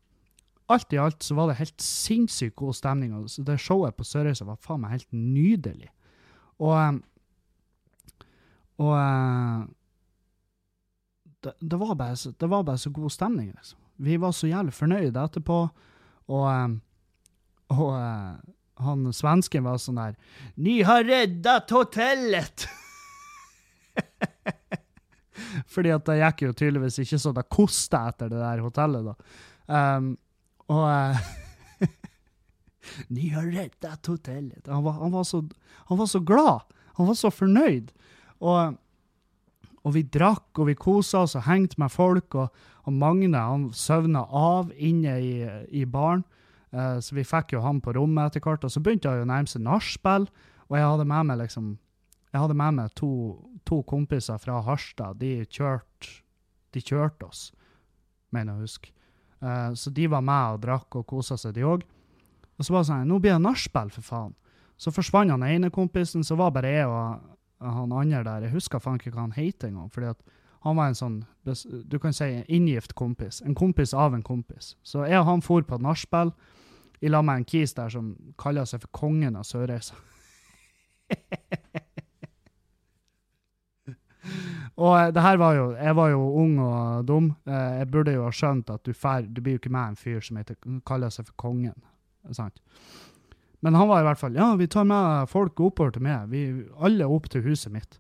[0.73, 3.15] alt i alt så var det helt sinnssykt god stemning.
[3.15, 5.91] og Det showet på Sørøysa var faen meg helt nydelig.
[6.59, 8.23] Og, eh,
[8.81, 9.67] og eh,
[11.45, 13.79] det, det, var bare så, det var bare så god stemning, liksom.
[13.97, 15.59] Vi var så jævlig fornøyde etterpå.
[16.35, 16.79] Og,
[17.71, 17.91] og
[18.85, 20.17] han svensken var sånn der
[20.57, 22.67] 'Ni har reddet hotellet!'
[25.75, 29.15] Fordi at det gikk jo tydeligvis ikke så det kosta etter det der hotellet, da.
[29.65, 30.17] Um,
[30.73, 30.85] og
[33.11, 35.43] uh, har reddet hotellet!' Han var, han, var så,
[35.89, 36.61] han var, så, glad.
[36.97, 37.93] Han var så fornøyd.
[38.41, 38.77] Og,
[39.85, 42.49] og vi drakk, og vi kosa oss og hengte med folk, og,
[42.85, 45.35] og Magne han søvna av inne i,
[45.69, 46.25] i baren.
[46.75, 48.65] Uh, så vi fikk jo han på rommet etter hvert.
[48.65, 50.29] Og så begynte han å nærme seg nachspiel,
[50.69, 51.75] og jeg hadde med meg liksom
[52.35, 53.09] jeg hadde med meg to,
[53.63, 55.21] to kompiser fra Harstad.
[55.21, 56.25] De kjørte
[56.75, 57.43] de kjørte oss,
[58.35, 58.93] mener jeg å huske.
[59.45, 61.85] Uh, så de var med og drakk og kosa seg, de òg.
[62.57, 64.33] Og så var det sånn Nå blir det nachspiel, for faen.
[64.81, 67.21] Så forsvant han ene kompisen, så var bare jeg og
[67.65, 68.49] han andre der.
[68.49, 69.91] Jeg husker faen ikke hva han het engang.
[69.93, 70.21] fordi at
[70.65, 71.17] han var en sånn
[71.93, 73.43] du kan si inngift kompis.
[73.45, 74.77] En kompis av en kompis.
[74.83, 76.33] Så jeg og han for på et nachspiel
[77.05, 79.95] i lag med en kis der som kaller seg for kongen av Sørreisa.
[84.77, 87.33] og eh, det her var jo Jeg var jo ung og dum.
[87.47, 89.99] Eh, jeg burde jo ha skjønt at du, fer, du blir jo ikke med en
[89.99, 91.77] fyr som heter, kaller seg for kongen.
[92.33, 92.59] Sant?
[93.65, 96.29] Men han var i hvert fall Ja, vi tar med folk oppover til meg.
[96.33, 96.45] Vi,
[96.77, 97.99] alle opp til huset mitt.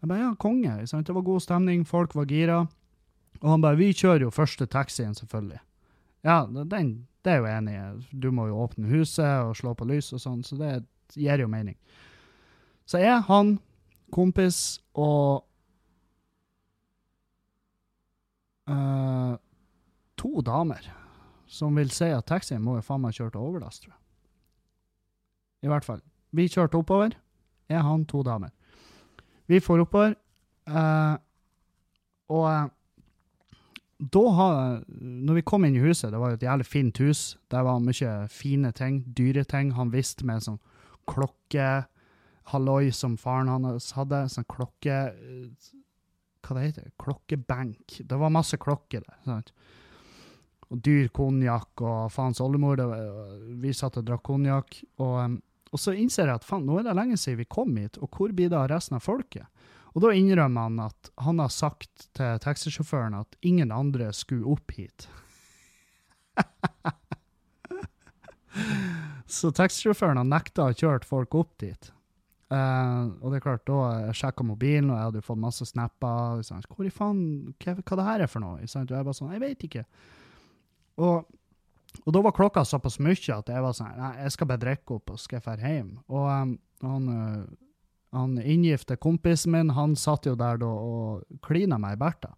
[0.00, 0.78] Jeg bare, ja, konge.
[0.86, 1.06] Sant?
[1.08, 2.62] Det var god stemning, folk var gira.
[3.40, 5.60] Og han bare Vi kjører jo første taxien, selvfølgelig.
[6.24, 8.18] Ja, den, det er jo enig i.
[8.22, 10.72] Du må jo åpne huset og slå på lys og sånn, så det
[11.16, 11.76] gir jo mening.
[12.88, 13.58] Så jeg, han,
[14.12, 15.44] kompis og
[18.70, 19.34] uh,
[20.16, 20.86] to damer
[21.46, 24.00] som vil si at taxien må jo faen meg kjøre til overlast, tror jeg.
[25.64, 26.00] I hvert fall.
[26.34, 27.14] Vi kjørte oppover.
[27.70, 28.52] Jeg, han, to damer.
[29.48, 30.16] Vi får oppover,
[30.68, 31.16] uh,
[32.32, 32.72] og uh,
[34.12, 37.22] da har, når vi kom inn i huset, det var jo et jævlig fint hus.
[37.52, 39.72] Der var mye fine ting, dyre ting.
[39.78, 40.58] Han visste med sånn
[41.08, 41.86] klokke,
[42.50, 44.24] halloi som faren hans hadde.
[44.32, 44.98] Sånn klokke
[46.44, 48.00] Hva det heter Klokkebenk.
[48.04, 49.18] Det var masse klokker der.
[49.24, 49.52] sant?
[50.72, 52.82] Og dyr konjakk og faens oldemor.
[53.60, 54.78] Vi satt og drakk konjakk.
[55.00, 55.38] Og,
[55.70, 58.08] og, så innser jeg at faen, nå er det lenge siden vi kom hit, og
[58.12, 59.46] hvor blir det av resten av folket?
[59.94, 64.74] Og da innrømmer han at han har sagt til taxisjåføren at ingen andre skulle opp
[64.74, 65.08] hit.
[69.30, 71.92] Så taxisjåføren har nekta å kjøre folk opp dit.
[72.52, 73.78] Eh, og det er klart, da
[74.08, 76.42] jeg sjekka mobilen, og jeg hadde fått masse snapper.
[76.44, 77.22] Sånn, Hvor i faen,
[77.62, 78.60] hva, hva det her er for noe?
[78.60, 79.84] Og jeg bare sånn, jeg vet ikke.
[81.02, 81.26] Og,
[82.04, 85.14] og da var klokka såpass mye at jeg var sånn, jeg skal bare drikke opp
[85.14, 85.94] og skal dra hjem.
[86.10, 87.44] Og um, han, uh,
[88.14, 92.34] han inngifte kompisen min, han satt jo der da og klina meg i Bertha.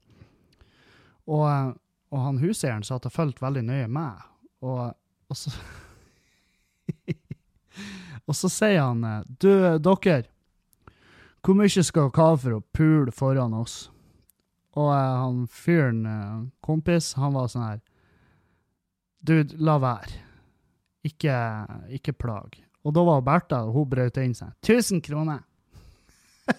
[1.26, 1.74] Og, uh,
[2.14, 4.24] og han huseieren satt og fulgte veldig nøye med.
[4.64, 4.94] Og,
[5.26, 5.52] og så
[8.26, 9.04] Og så sier han
[9.38, 10.24] Du, dere,
[11.46, 13.86] hvor mye skal dere ha for å pule foran oss?
[14.76, 17.80] Og eh, han fyren, eh, kompis, han var sånn her
[19.26, 20.22] Du, la være.
[21.06, 21.36] Ikke,
[21.94, 22.56] ikke plag.
[22.86, 24.50] Og da var Bertha, og hun brøt inn seg.
[24.62, 25.40] 1000 kroner!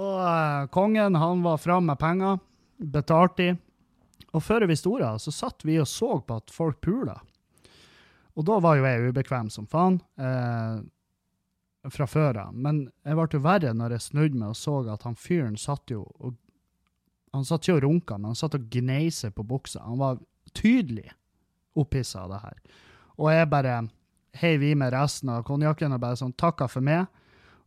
[0.00, 2.40] og eh, kongen, han var fram med penger,
[2.80, 3.56] betalte de.
[4.34, 7.20] Og før vi visste ordet, så satt vi og så på at folk pula.
[8.34, 10.00] Og da var jo jeg ubekvem som faen.
[10.18, 10.82] Eh,
[11.90, 12.54] fra før av.
[12.54, 15.92] Men jeg ble jo verre når jeg snudde meg og så at han fyren satt
[15.92, 16.40] jo og
[17.34, 19.80] Han satt ikke og runka, men han satt og gnei seg på buksa.
[19.82, 20.20] Han var
[20.54, 21.08] tydelig
[21.74, 22.60] opphissa av det her.
[23.18, 23.72] Og jeg bare
[24.38, 27.08] heiv i meg resten av konjakken og bare sånn takka for meg,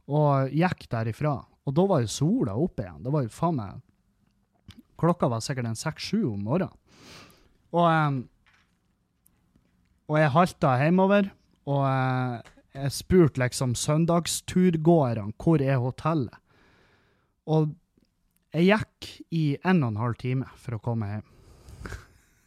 [0.07, 1.33] og gikk derifra.
[1.67, 3.03] Og da var jo sola oppe igjen.
[3.03, 3.83] Det var jo faen meg
[4.97, 6.71] Klokka var sikkert en seks-sju om morgenen.
[7.75, 8.23] Og, eh,
[10.07, 11.31] og jeg halta hjemover,
[11.67, 16.35] og eh, jeg spurte liksom søndagsturgåerne hvor er hotellet.
[17.47, 17.73] Og
[18.55, 21.27] jeg gikk i en og en halv time for å komme hjem.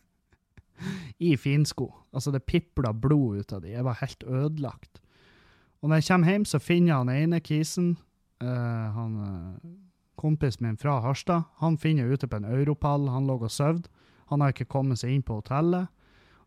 [1.31, 1.91] I finsko.
[2.15, 3.75] Altså, det pipla blod ut av de.
[3.75, 5.03] Jeg var helt ødelagt.
[5.81, 7.93] Og når jeg kommer hjem, så finner jeg han ene kisen,
[8.45, 9.71] uh, han eh,
[10.21, 13.09] kompisen min fra Harstad, han finner jeg ute på en Europall.
[13.09, 13.87] Han lå og sov.
[14.29, 15.89] Han har ikke kommet seg inn på hotellet.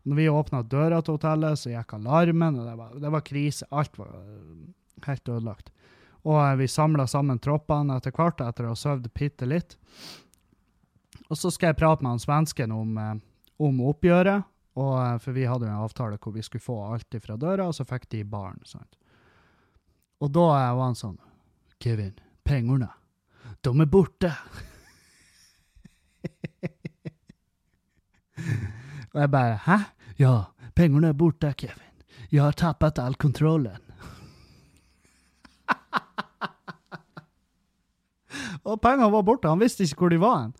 [0.04, 3.68] Når vi åpna døra til hotellet, så gikk alarmen, og det var, det var krise.
[3.72, 4.66] Alt var øh,
[5.06, 5.70] helt ødelagt.
[6.24, 9.78] Og eh, vi samla sammen troppene etter hvert, etter å ha sovet bitte litt.
[11.30, 13.14] Og så skal jeg prate med han svensken om, eh,
[13.64, 17.16] om oppgjøret, og, eh, for vi hadde jo en avtale hvor vi skulle få alt
[17.22, 18.60] fra døra, og så fikk de barn.
[18.68, 18.98] Sant?
[20.20, 21.18] Og da eh, var han sånn
[21.82, 22.90] Kevin, pengene,
[23.64, 24.32] de er borte.
[29.14, 29.76] Og jeg bare Hæ?
[30.18, 30.42] Ja,
[30.74, 31.90] pengene er borte, Kevin.
[32.32, 33.76] Jeg har tappet all kontrollen.
[38.68, 39.48] og pengene var borte.
[39.48, 40.50] Han visste ikke hvor de var.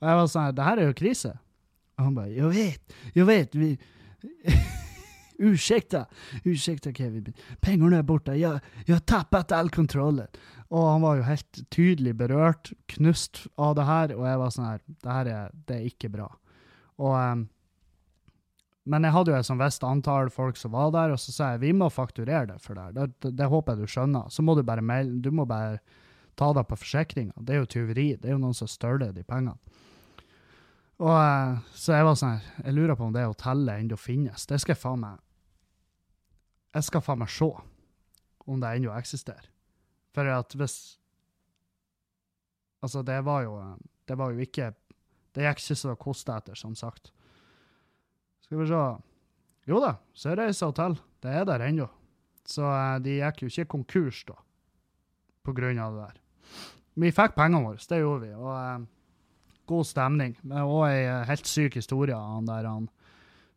[0.00, 1.32] Og jeg var sånn Det her er jo krise.
[1.98, 2.82] Og han bare Jeg vet,
[3.14, 3.54] jeg vet.
[3.54, 3.70] Vi
[5.44, 5.94] Unnskyld,
[6.46, 7.34] unnskyld, Kevin.
[7.60, 8.32] Pengene er borte.
[8.38, 10.28] Jeg, jeg har tappet all kontrollen.
[10.70, 14.68] Og han var jo helt tydelig berørt, knust av det her, og jeg var sånn
[14.68, 16.28] her Det her er, det er ikke bra.
[17.02, 17.48] Og um,
[18.84, 21.50] men jeg hadde jo et sånn visst antall folk som var der, og så sa
[21.54, 22.90] jeg vi må fakturere det for det.
[22.96, 24.28] Det, det, det håper jeg du skjønner.
[24.28, 25.78] Så må du bare melde, du må bare
[26.36, 27.32] ta deg på forsikringa.
[27.40, 28.08] Det er jo tyveri.
[28.20, 29.56] Det er jo noen som støler de pengene.
[31.02, 34.44] Og eh, Så jeg var sånn her, jeg lurer på om det hotellet ennå finnes.
[34.50, 35.22] Det skal jeg faen meg
[36.74, 37.50] Jeg skal faen meg se
[38.44, 39.48] om det ennå eksisterer.
[40.14, 40.76] For at hvis
[42.84, 43.56] Altså, det var jo
[44.06, 44.74] Det var jo ikke
[45.34, 47.10] Det gikk ikke så det kosta etter, som sagt.
[48.54, 48.80] Skal vi se
[49.66, 50.92] Jo da, Sørreisa hotell.
[51.18, 51.88] Det er der ennå.
[52.46, 54.36] Så eh, de gikk jo ikke konkurs, da,
[55.42, 56.20] på grunn av det der.
[57.02, 58.30] Vi fikk pengene våre, det gjorde vi.
[58.36, 58.84] Og eh,
[59.72, 60.36] god stemning.
[60.46, 62.86] Òg ei eh, helt syk historie av han der han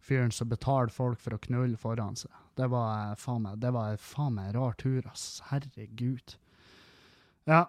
[0.07, 2.33] fyren som betaler folk for å knulle foran seg.
[2.57, 5.43] Det var eh, faen meg, det var faen meg rar tur, ass.
[5.51, 6.39] Herregud.
[7.45, 7.67] Ja,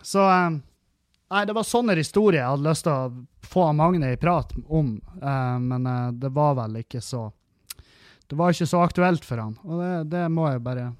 [0.00, 0.60] så eh,
[1.30, 4.96] Nei, det var sånne historier jeg hadde lyst til å få Magne i prat om,
[5.22, 7.28] uh, men uh, det var vel ikke så
[8.26, 10.90] Det var ikke så aktuelt for han, og det, det må jeg bare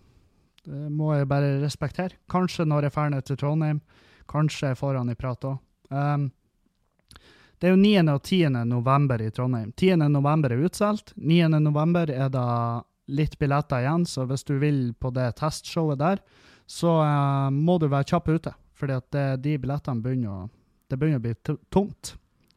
[0.70, 2.18] det må jeg bare respektere.
[2.30, 3.78] Kanskje når jeg drar ned til Trondheim.
[4.28, 5.56] Kanskje jeg får han i prat òg.
[5.88, 6.28] Um,
[7.60, 8.12] det er jo 9.
[8.12, 8.58] og 10.
[8.68, 9.72] november i Trondheim.
[9.72, 10.04] 10.
[10.12, 11.14] november er utsolgt.
[11.16, 11.48] 9.
[11.60, 12.44] november er det
[13.10, 16.22] litt billetter igjen, så hvis du vil på det testshowet der,
[16.70, 18.54] så uh, må du være kjapp ute.
[18.80, 20.48] Fordi at det, de billettene begynner å,
[20.88, 22.14] det begynner å bli to- tomt.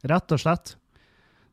[0.07, 0.75] Rett og slett.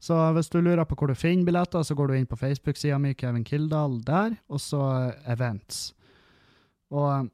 [0.01, 2.97] Så hvis du lurer på hvor du finner billetter, så går du inn på Facebook-sida
[2.99, 4.81] mi, Kevin Kildahl, der, og så
[5.29, 5.91] events.
[6.95, 7.29] Og eh,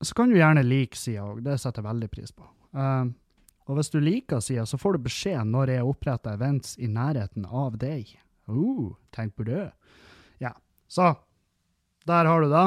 [0.00, 2.44] så kan du gjerne like sida òg, det setter jeg veldig pris på.
[2.70, 3.10] Uh,
[3.66, 7.44] og hvis du liker sida, så får du beskjed når jeg oppretter events i nærheten
[7.44, 8.12] av deg.
[8.48, 9.64] Uh, tenk på det.
[10.38, 10.52] Ja,
[10.86, 11.10] så
[12.08, 12.66] der har du det.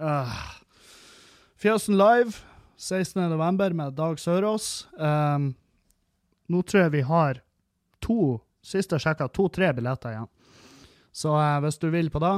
[0.00, 0.40] uh,
[1.58, 2.38] Fjøsen Live
[2.76, 3.18] 16.
[3.32, 4.86] november med Dag Sørås.
[4.94, 5.56] Um,
[6.46, 7.40] nå tror jeg vi har
[7.98, 10.28] to, sist jeg sjekka, to-tre billetter igjen.
[11.10, 12.30] Så uh, hvis du vil på det,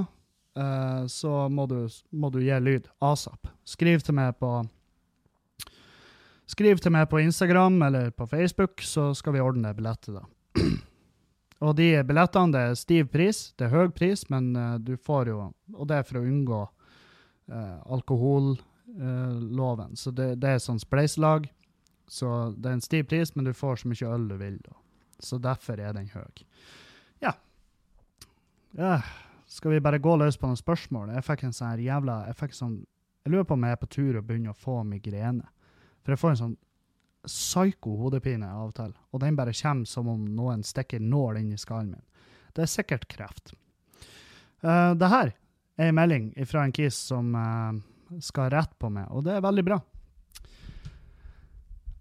[0.57, 1.83] uh, så må du,
[2.17, 3.53] må du gi lyd asap.
[3.69, 4.63] Skriv til meg på
[6.49, 10.25] Skriv til meg på Instagram eller på Facebook, så skal vi ordne billetter, da.
[11.69, 13.51] og de billettene, det er stiv pris.
[13.53, 16.65] Det er høy pris, men uh, du får jo Og det er for å unngå
[17.53, 17.79] eh,
[18.99, 19.97] alkoholloven.
[19.97, 21.49] så det, det er sånn spleiselag.
[22.11, 24.59] Så det er en stiv pris, men du får så mye øl du vil.
[24.65, 24.73] da.
[25.21, 26.45] Så derfor er den høy.
[27.21, 27.33] Ja.
[28.73, 29.01] ja.
[29.47, 31.13] Skal vi bare gå løs på noen spørsmål?
[31.15, 32.77] Jeg fikk en sånn jævla Jeg fikk sånn
[33.25, 35.47] Jeg lurer på om jeg er på tur og begynner å få migrene.
[36.03, 36.59] For jeg får en sånn
[37.27, 41.51] psyko hodepine av og til, og den bare kommer som om noen stikker nål inn
[41.53, 42.07] i skallen min.
[42.57, 43.53] Det er sikkert kreft.
[44.65, 45.35] Uh, det her
[45.77, 47.77] er en melding fra en kis som uh,
[48.19, 49.81] skal rette på meg, og det er veldig bra.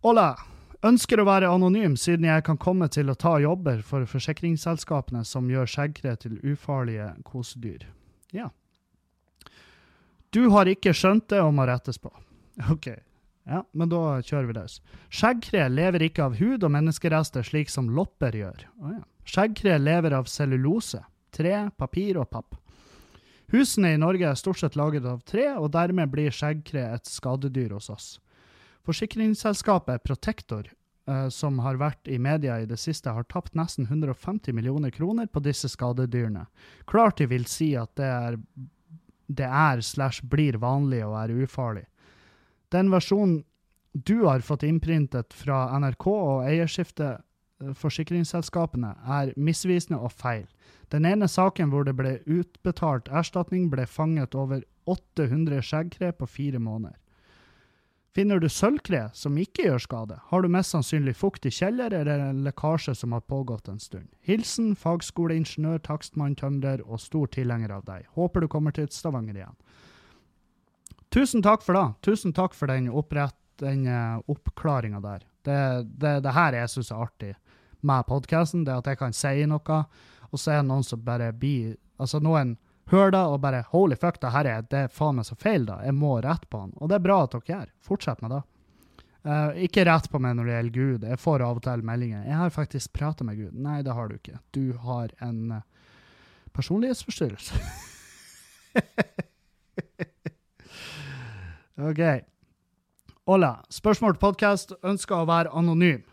[0.06, 0.32] Hola!
[0.80, 5.50] Ønsker å være anonym siden jeg kan komme til å ta jobber for forsikringsselskapene som
[5.52, 7.84] gjør skjeggkre til ufarlige kosedyr.
[8.32, 8.48] Ja.
[10.32, 12.14] Du har ikke skjønt det og må rettes på.
[12.74, 12.94] OK.
[13.50, 14.78] Ja, men da kjører vi løs.
[15.12, 18.64] Skjeggkre lever ikke av hud og menneskerester slik som lopper gjør.
[18.80, 19.04] Oh, ja.
[19.28, 21.02] Skjeggkre lever av cellulose,
[21.36, 22.56] tre, papir og papp.
[23.50, 27.72] Husene i Norge er stort sett laget av tre, og dermed blir skjeggkre et skadedyr
[27.74, 28.20] hos oss.
[28.86, 30.70] Forsikringsselskapet Protector,
[31.10, 35.28] eh, som har vært i media i det siste, har tapt nesten 150 millioner kroner
[35.28, 36.46] på disse skadedyrene.
[36.86, 38.38] Klart de vil si at det er,
[39.28, 41.86] det er slash blir vanlig og er ufarlig.
[42.70, 43.44] Den versjonen
[43.94, 50.48] du har fått innprintet fra NRK og eierskifteforsikringsselskapene, er misvisende og feil.
[50.90, 56.60] Den ene saken hvor det ble utbetalt erstatning, ble fanget over 800 skjeggkre på fire
[56.60, 56.98] måneder.
[58.18, 62.24] Finner du sølvkre som ikke gjør skade, har du mest sannsynlig fukt i kjeller eller
[62.24, 64.08] en lekkasje som har pågått en stund.
[64.26, 68.10] Hilsen fagskoleingeniør, takstmann, tømrer og stor tilhenger av deg.
[68.18, 69.60] Håper du kommer til Stavanger igjen.
[71.14, 71.86] Tusen takk for det.
[72.06, 72.90] Tusen takk for den,
[73.62, 75.26] den uh, oppklaringa der.
[75.46, 75.62] Det,
[76.02, 77.34] det, det, her jeg syns er artig
[77.86, 79.84] med podkasten, det at jeg kan si noe,
[80.30, 82.54] og så er det noen som bare blir Altså, noen
[82.88, 85.66] hører det og bare Holy fuck, det her er, det er faen meg så feil,
[85.68, 85.82] da.
[85.84, 86.72] Jeg må rette på han.
[86.80, 87.68] Og det er bra at dere gjør.
[87.84, 88.40] Fortsett med det.
[89.28, 91.04] Uh, ikke rett på meg når det gjelder Gud.
[91.12, 92.24] Jeg får av og til meldinger.
[92.24, 94.40] 'Jeg har faktisk prata med Gud.' Nei, det har du ikke.
[94.56, 95.60] Du har en uh,
[96.56, 97.60] personlighetsforstyrrelse.
[101.90, 102.00] OK.
[103.28, 103.60] Hola.
[103.70, 104.74] Spørsmål til podkast.
[104.84, 106.09] Ønsker å være anonym.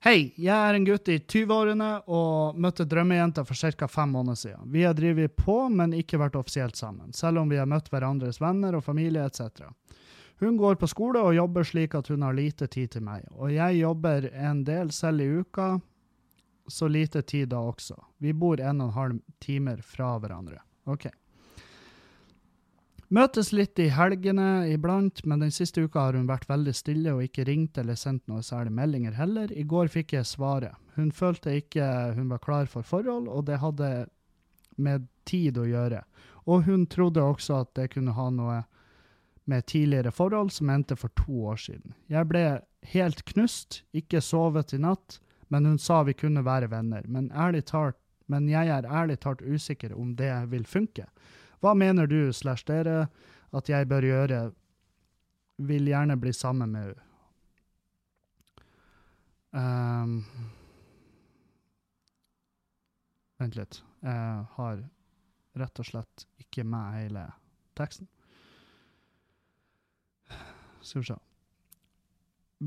[0.00, 3.84] Hei, jeg er en gutt i 20-årene og møtte drømmejenta for ca.
[3.84, 4.70] fem måneder siden.
[4.72, 8.40] Vi har drevet på, men ikke vært offisielt sammen, selv om vi har møtt hverandres
[8.40, 9.68] venner og familie etc.
[10.40, 13.52] Hun går på skole og jobber slik at hun har lite tid til meg, og
[13.52, 15.68] jeg jobber en del selv i uka,
[16.64, 17.98] så lite tid da også.
[18.24, 20.62] Vi bor en og en halv timer fra hverandre.
[20.88, 21.10] OK.
[23.10, 27.24] Møtes litt i helgene iblant, men den siste uka har hun vært veldig stille og
[27.24, 29.50] ikke ringt eller sendt noe særlig meldinger heller.
[29.50, 30.78] I går fikk jeg svaret.
[30.94, 33.88] Hun følte ikke hun var klar for forhold, og det hadde
[34.78, 36.04] med tid å gjøre.
[36.46, 38.60] Og hun trodde også at det kunne ha noe
[39.50, 41.96] med tidligere forhold som endte for to år siden.
[42.06, 42.44] Jeg ble
[42.92, 45.18] helt knust, ikke sovet i natt,
[45.50, 47.02] men hun sa vi kunne være venner.
[47.10, 47.32] Men,
[47.66, 47.98] talt,
[48.30, 51.10] men jeg er ærlig talt usikker om det vil funke.
[51.60, 53.06] Hva mener du slash dere
[53.52, 54.40] at jeg bør gjøre?
[55.60, 57.06] Vil gjerne bli sammen med henne.
[59.50, 60.20] Um,
[63.40, 63.80] vent litt.
[64.04, 64.84] Jeg har
[65.58, 67.26] rett og slett ikke med hele
[67.78, 68.08] teksten.
[70.80, 71.18] Skal vi se.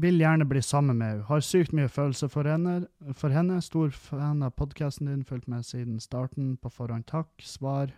[0.04, 1.26] Vil gjerne bli sammen med henne.
[1.30, 2.88] Har sykt mye følelser for henne.
[3.14, 3.62] For henne.
[3.62, 5.26] Stor fan av podkasten din.
[5.26, 6.58] Fulgt med siden starten.
[6.58, 7.30] På forhånd takk.
[7.42, 7.94] Svar.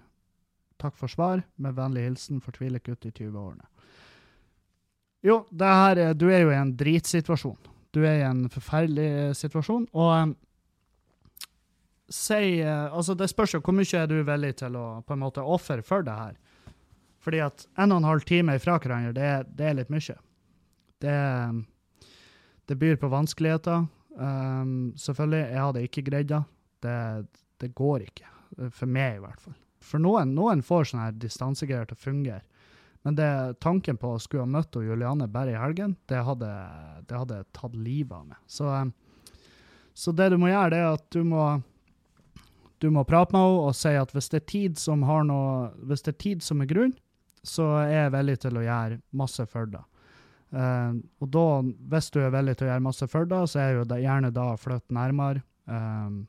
[0.82, 1.44] Takk for svar.
[1.56, 3.68] Med vennlig hilsen fortvilet gutt i 20-årene.
[5.26, 7.58] Jo, det her, du er jo i en dritsituasjon.
[7.96, 9.88] Du er i en forferdelig situasjon.
[9.96, 10.34] Og um,
[12.12, 15.24] si uh, Altså, det spørs jo hvor mye er du villig til å på en
[15.24, 16.38] måte ofre for det her.
[17.26, 20.20] Fordi at en og en halv time ifra hverandre, det, det, er litt mye.
[21.02, 21.18] Det,
[22.70, 23.88] det byr på vanskeligheter.
[24.14, 26.38] Um, selvfølgelig, jeg hadde ikke greid
[26.86, 26.96] det.
[27.58, 28.30] Det går ikke.
[28.70, 29.58] For meg, i hvert fall.
[29.86, 32.44] For noen, noen får sånn her distansegreier til å fungere.
[33.06, 33.30] Men det,
[33.62, 36.50] tanken på å skulle ha møtt Juliane bare i helgen, det hadde,
[37.06, 38.40] det hadde tatt livet av meg.
[38.50, 39.36] Så, eh,
[39.94, 41.44] så, det du må gjøre, det er at du må,
[42.82, 45.70] du må prate med henne og si at hvis det er tid som har noe,
[45.86, 46.96] hvis det er tid som er grunn,
[47.46, 49.86] så er jeg villig til å gjøre masse for deg.
[50.56, 51.48] Uh, og da,
[51.94, 54.34] hvis du er villig til å gjøre masse for deg, så er jo det gjerne
[54.34, 55.46] da å flytte nærmere.
[55.70, 56.24] Um,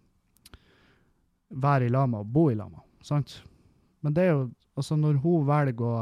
[1.56, 2.85] være i lag med og bo i lag med.
[3.06, 3.40] Sant?
[4.04, 4.46] Men det er jo
[4.76, 5.92] Altså, når hun velger å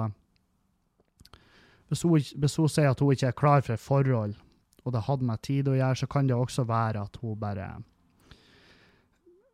[1.86, 4.32] hvis hun, hvis hun sier at hun ikke er klar for et forhold,
[4.82, 7.68] og det hadde med tid å gjøre, så kan det også være at hun bare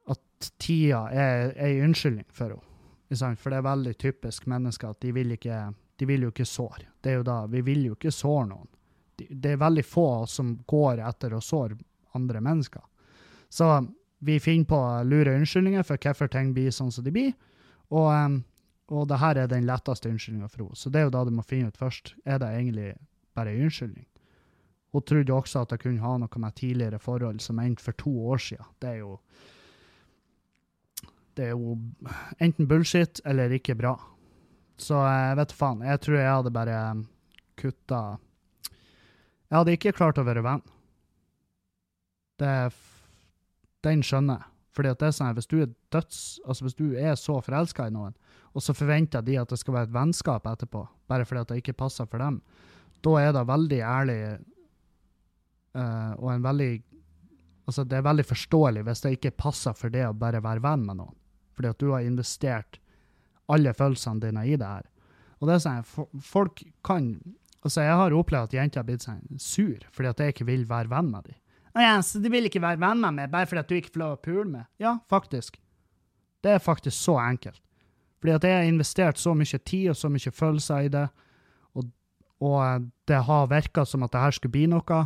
[0.08, 3.36] At tida er ei unnskyldning for henne.
[3.36, 5.60] For det er veldig typisk mennesker at de vil ikke
[6.00, 6.86] de vil jo ikke såre.
[7.00, 8.68] Det er jo da, Vi vil jo ikke såre noen.
[9.16, 11.76] Det er veldig få som går etter å såre
[12.16, 12.80] andre mennesker.
[13.52, 13.66] Så
[14.20, 17.32] vi finner på lure unnskyldninger for hvorfor ting blir sånn som de blir.
[17.88, 18.40] Og, um,
[18.92, 20.76] og det her er den letteste unnskyldninga for henne.
[20.76, 22.14] Så det er jo da du må finne ut først.
[22.28, 22.90] Er det egentlig
[23.38, 24.06] bare en unnskyldning?
[24.90, 28.12] Hun trodde også at det kunne ha noe med tidligere forhold som endte for to
[28.32, 28.70] år siden.
[28.82, 29.18] Det er jo
[31.36, 31.78] Det er jo
[32.42, 33.94] enten bullshit eller ikke bra.
[34.76, 35.82] Så jeg vet faen.
[35.86, 37.04] Jeg tror jeg hadde bare
[37.56, 38.18] kutta
[39.48, 40.62] Jeg hadde ikke klart å være venn.
[42.38, 42.74] Det er
[43.86, 44.50] Den skjønner jeg.
[44.76, 47.40] Fordi at det er sånn at Hvis du er døds, altså hvis du er så
[47.42, 48.14] forelska i noen,
[48.54, 51.58] og så forventer de at det skal være et vennskap etterpå, bare fordi at det
[51.62, 52.40] ikke passer for dem,
[53.04, 54.20] da er det veldig ærlig
[55.74, 56.70] uh, og en veldig
[57.70, 60.80] Altså, det er veldig forståelig hvis det ikke passer for det å bare være venn
[60.88, 61.12] med noen.
[61.54, 62.80] Fordi at du har investert
[63.46, 64.88] alle følelsene dine i det her.
[65.38, 67.12] Og det er sånn, at folk kan
[67.60, 70.62] Altså, jeg har opplevd at jenter har blitt sånn sur fordi at jeg ikke vil
[70.66, 71.36] være venn med dem.
[72.02, 74.14] Så du vil ikke være venn med meg bare fordi at du ikke får lov
[74.16, 74.68] å pule med?
[74.82, 75.60] Ja, faktisk.
[76.42, 77.60] Det er faktisk så enkelt.
[78.20, 81.06] Fordi at jeg har investert så mye tid og så mye følelser i det,
[81.76, 81.86] og,
[82.44, 84.98] og det har virka som at det her skulle bli noe,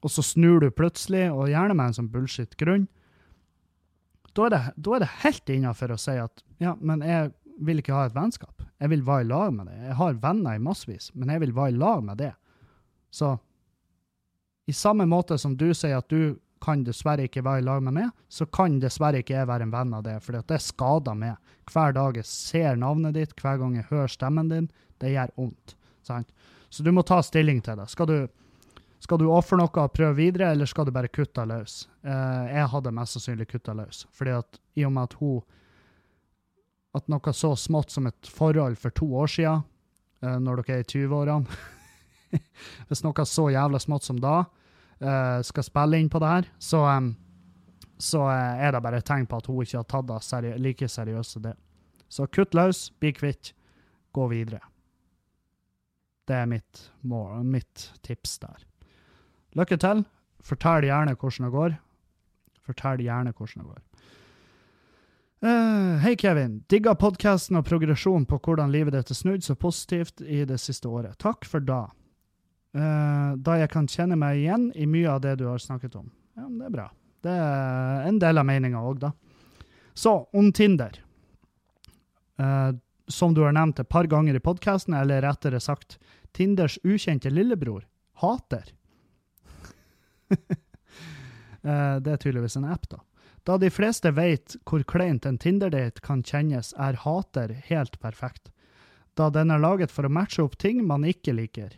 [0.00, 2.88] og så snur du plutselig, og gjerne med en sånn bullshit-grunn,
[4.34, 8.06] da da er det helt innafor å si at ja, men jeg vil ikke ha
[8.08, 8.62] et vennskap.
[8.80, 9.76] Jeg vil være i lag med det.
[9.90, 12.32] Jeg har venner i massevis, men jeg vil være i lag med det.
[13.12, 13.34] Så
[14.70, 17.96] i samme måte som du sier at du kan dessverre ikke være i lag med
[17.96, 21.38] meg, så kan dessverre ikke jeg være en venn av det, for det skader meg.
[21.70, 24.68] Hver dag jeg ser navnet ditt, hver gang jeg hører stemmen din,
[25.00, 25.74] det gjør vondt.
[26.04, 27.88] Så du må ta stilling til det.
[27.92, 28.18] Skal du,
[29.02, 31.82] skal du ofre noe og prøve videre, eller skal du bare kutte løs?
[32.04, 35.40] Eh, jeg hadde mest sannsynlig kutta løs, fordi at i og med at hun
[36.90, 39.60] At noe så smått som et forhold for to år siden,
[40.22, 41.46] eh, når dere er i 20-årene
[42.88, 44.40] Hvis noe så jævla smått som da
[45.46, 46.82] skal spille inn på det her, så,
[47.96, 50.54] så eh, er det bare et tegn på at hun ikke har tatt det seri
[50.60, 51.54] like seriøst som det.
[52.10, 53.52] Så kutt løs, bli kvitt,
[54.12, 54.60] gå videre.
[56.28, 58.66] Det er mitt, mål, mitt tips der.
[59.58, 60.04] Lykke til.
[60.46, 61.78] Fortell gjerne hvordan det går.
[62.66, 63.86] Fortell gjerne hvordan det går.
[65.40, 66.58] Uh, Hei, Kevin.
[66.68, 70.90] Digga podkasten og progresjon på hvordan livet ditt er snudd så positivt i det siste
[70.90, 71.16] året.
[71.22, 71.86] Takk for da.
[72.70, 76.10] Eh, da jeg kan kjenne meg igjen i mye av det du har snakket om.
[76.38, 76.86] Ja, men det er bra.
[77.20, 79.10] Det er en del av meninga òg, da.
[79.94, 80.94] Så, om Tinder.
[82.40, 82.72] Uh,
[83.10, 85.98] som du har nevnt et par ganger i podkasten, eller rettere sagt
[86.32, 87.82] Tinders ukjente lillebror,
[88.22, 88.70] Hater.
[90.30, 90.38] uh,
[92.00, 93.02] det er tydeligvis en app, da.
[93.44, 98.48] Da de fleste vet hvor kleint en Tinder-date kan kjennes, er Hater helt perfekt.
[99.18, 101.74] Da den er laget for å matche opp ting man ikke liker.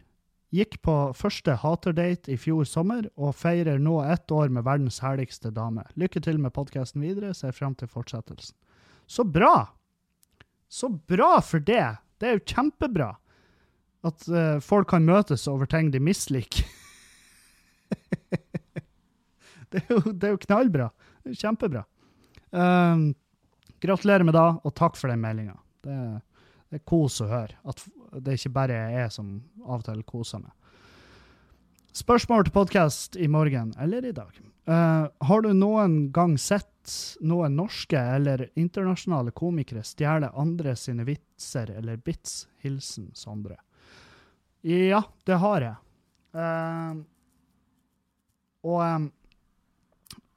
[0.52, 5.48] Gikk på første Hater-date i fjor sommer, og feirer nå ett år med verdens herligste
[5.54, 5.86] dame.
[5.96, 8.52] Lykke til med podkasten videre, ser frem til fortsettelsen.
[9.08, 9.70] Så bra!
[10.68, 11.96] Så bra for det!
[12.20, 13.14] Det er jo kjempebra
[14.06, 16.68] at uh, folk kan møtes over ting de misliker.
[19.72, 20.90] det, er jo, det er jo knallbra.
[21.22, 21.86] Det er kjempebra.
[22.52, 23.12] Um,
[23.80, 25.56] gratulerer med da, og takk for den meldinga.
[25.86, 25.96] Det,
[26.72, 27.58] det er kos å høre.
[27.68, 27.82] At
[28.24, 29.34] det ikke bare er jeg som
[29.66, 30.54] av og til koser meg.
[31.92, 34.32] Spørsmål til podkast i morgen, eller i dag.
[34.64, 36.88] Uh, har du noen gang sett
[37.20, 42.46] noen norske eller internasjonale komikere stjele andre sine vitser eller bits?
[42.64, 43.58] Hilsen Sondre.
[44.64, 45.76] Ja, det har jeg.
[46.32, 47.02] Uh,
[48.64, 49.10] og um,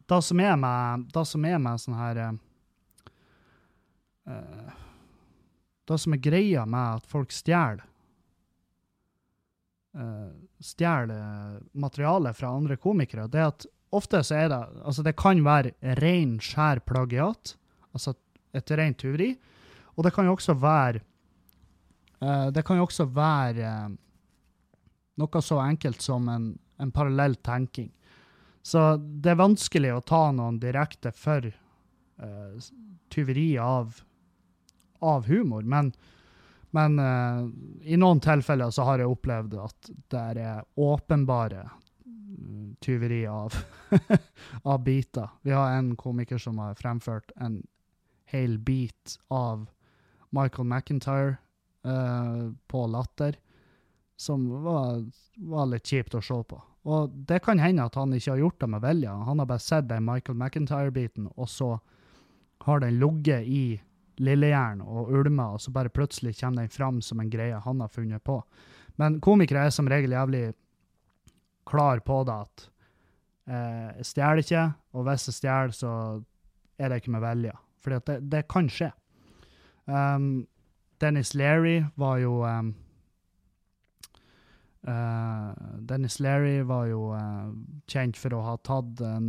[0.05, 2.33] det som er med, det som med sånn her eh,
[4.29, 4.73] eh,
[5.85, 7.83] Det som er greia med at folk stjeler
[9.97, 15.15] uh, Stjeler materiale fra andre komikere, det er at ofte så er det Altså, det
[15.19, 17.55] kan være ren, skjær plagiat,
[17.93, 18.15] altså
[18.55, 19.33] et rent tyveri,
[19.95, 21.01] og det kan jo også være
[22.21, 23.93] uh, Det kan jo også være uh,
[25.21, 26.49] noe så enkelt som en,
[26.81, 27.91] en parallell tenking.
[28.65, 32.67] Så det er vanskelig å ta noen direkte for uh,
[33.13, 33.93] tyveri av,
[34.99, 35.91] av humor, men,
[36.75, 37.47] men uh,
[37.83, 41.63] i noen tilfeller så har jeg opplevd at det er åpenbare
[42.05, 43.55] mm, tyveri av,
[44.73, 45.29] av biter.
[45.41, 47.61] Vi har en komiker som har fremført en
[48.31, 49.67] hel bit av
[50.35, 51.35] Michael McIntyre
[51.87, 53.37] uh, på Latter,
[54.17, 55.03] som var,
[55.35, 56.61] var litt kjipt å se på.
[56.85, 59.09] Og det kan hende at han ikke har gjort det med vilje.
[59.27, 61.79] Han har bare sett den Michael McIntyre-biten, og så
[62.65, 63.81] har den ligget i
[64.23, 67.91] lillejern og ulma, og så bare plutselig kommer den fram som en greie han har
[67.91, 68.39] funnet på.
[69.01, 70.45] Men komikere er som regel jævlig
[71.67, 72.65] klar på det at
[73.49, 75.91] eh, jeg stjeler ikke, og hvis jeg stjeler, så
[76.79, 77.55] er det ikke med vilje.
[77.83, 78.89] For det, det, kan skje.
[79.85, 80.47] Um,
[81.01, 82.73] Dennis Leary var jo um,
[84.87, 85.51] uh,
[85.89, 87.51] Dennis Leary var jo uh,
[87.91, 89.27] kjent for å ha tatt en,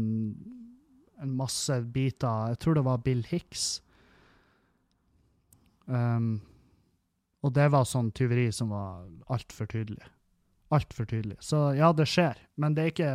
[1.20, 3.82] en, masse biter Jeg tror det var Bill Hicks.
[5.86, 6.40] Um,
[7.46, 10.02] og det var sånn tyveri som var altfor tydelig.
[10.74, 11.38] Altfor tydelig.
[11.40, 13.12] Så ja, det skjer, men det er ikke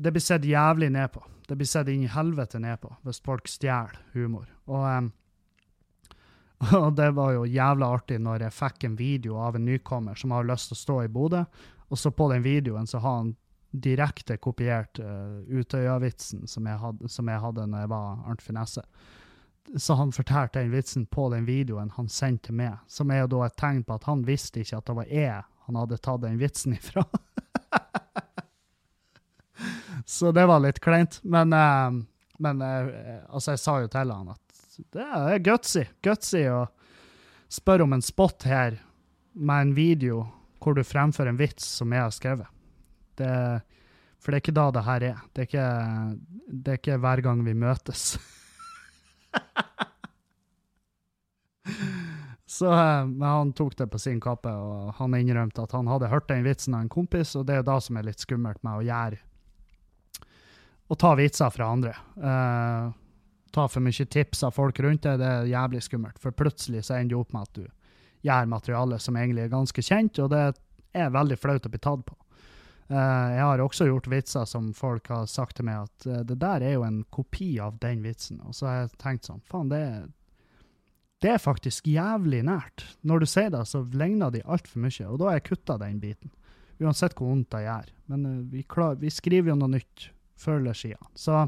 [0.00, 1.20] Det blir sett jævlig ned på.
[1.46, 4.46] Det blir sett inn i helvete ned på hvis folk stjeler humor.
[4.66, 5.10] Og, um,
[6.78, 10.32] og, det var jo jævla artig når jeg fikk en video av en nykommer som
[10.32, 11.44] har lyst til å stå i Bodø,
[11.90, 13.34] og så på den videoen så har han
[13.70, 16.78] direkte kopiert uh, Utøya-vitsen som, jeg
[17.44, 18.82] hadde når jeg var Arnt Finesse
[19.76, 23.46] så han fortalte den vitsen på den videoen han sendte meg, som er jo da
[23.46, 26.38] et tegn på at han visste ikke at det var jeg han hadde tatt den
[26.40, 27.04] vitsen ifra.
[30.04, 31.20] så det var litt kleint.
[31.22, 31.94] Men, uh,
[32.42, 32.88] men uh,
[33.28, 36.64] altså, jeg sa jo til han at det er gutsy, gutsy å
[37.50, 38.80] spørre om en spot her
[39.38, 40.24] med en video
[40.60, 42.50] hvor du fremfører en vits som jeg har skrevet.
[43.20, 43.30] Det,
[44.18, 45.22] for det er ikke da det her er.
[45.30, 45.70] Det er ikke,
[46.50, 48.10] det er ikke hver gang vi møtes.
[52.50, 56.10] Så eh, men han tok det på sin kappe, og han innrømte at han hadde
[56.10, 58.74] hørt den vitsen av en kompis, og det er da som er litt skummelt med
[58.80, 59.18] å gjøre
[60.90, 61.92] Å ta vitser fra andre.
[62.18, 62.90] Uh,
[63.54, 66.18] ta for mye tips av folk rundt deg, det er jævlig skummelt.
[66.18, 67.64] For plutselig så ender du opp med at du
[68.26, 70.42] gjør materiale som egentlig er ganske kjent, og det
[70.98, 72.19] er veldig flaut å bli tatt på.
[72.90, 76.40] Uh, jeg har også gjort vitser som folk har sagt til meg at uh, det
[76.42, 78.40] der er jo en kopi av den vitsen.
[78.42, 79.82] Og så har jeg tenkt sånn, faen, det,
[81.22, 82.88] det, er faktisk jævlig nært.
[83.06, 86.02] Når du sier det, så ligner de altfor mye, og da har jeg kutta den
[86.02, 86.34] biten.
[86.82, 87.94] Uansett hvor vondt det gjør.
[88.10, 90.10] Men uh, vi, klar, vi, skriver jo noe nytt
[90.40, 91.14] før eller siden.
[91.14, 91.44] Så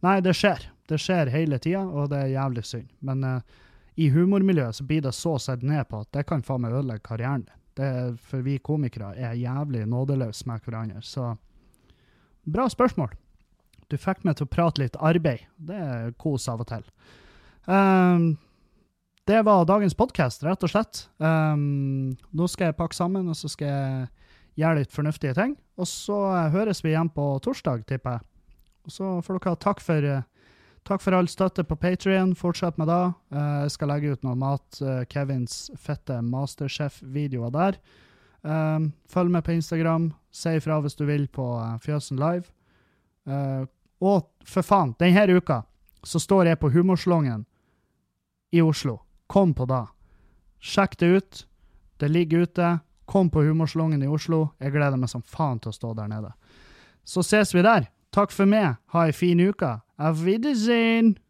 [0.00, 0.70] nei, det skjer.
[0.88, 2.88] Det skjer hele tida, og det er jævlig synd.
[3.04, 3.42] Men
[4.00, 7.04] i humormiljøet så blir det så sett ned på at det kan faen meg ødelegge
[7.06, 7.61] karrieren din.
[7.78, 7.88] Det,
[8.28, 11.00] for vi komikere er jævlig nådeløse med hverandre.
[11.00, 11.32] Så
[12.44, 13.14] bra spørsmål.
[13.92, 15.44] Du fikk meg til å prate litt arbeid.
[15.56, 16.84] Det er kos av og til.
[17.68, 18.34] Um,
[19.28, 21.04] det var dagens podkast, rett og slett.
[21.22, 24.08] Um, nå skal jeg pakke sammen, og så skal jeg
[24.62, 25.56] gjøre litt fornuftige ting.
[25.80, 26.18] Og så
[26.52, 28.26] høres vi igjen på torsdag, tipper jeg.
[28.82, 30.24] Og så får dere ha takk for uh,
[30.88, 32.34] Takk for all støtte på Patrion.
[32.34, 33.02] Fortsett med det.
[33.34, 34.66] Uh, jeg skal legge ut noe mat.
[34.82, 37.78] Uh, Kevins fette Masterchef-videoer der.
[38.42, 40.10] Um, følg med på Instagram.
[40.34, 41.46] Si ifra hvis du vil på
[41.84, 42.50] Fjøsen Live.
[44.02, 45.60] og for faen, denne uka
[46.02, 47.44] så står jeg på Humorslongen
[48.50, 48.98] i Oslo.
[49.26, 49.86] Kom på da.
[50.58, 51.46] Sjekk det ut.
[51.96, 52.78] Det ligger ute.
[53.04, 54.48] Kom på Humorslongen i Oslo.
[54.58, 56.32] Jeg gleder meg som faen til å stå der nede.
[57.04, 57.88] Så ses vi der.
[58.12, 58.76] Takk for meg.
[58.92, 59.70] Ha ei en fin uke.
[60.02, 61.20] Auf Wiedersehen!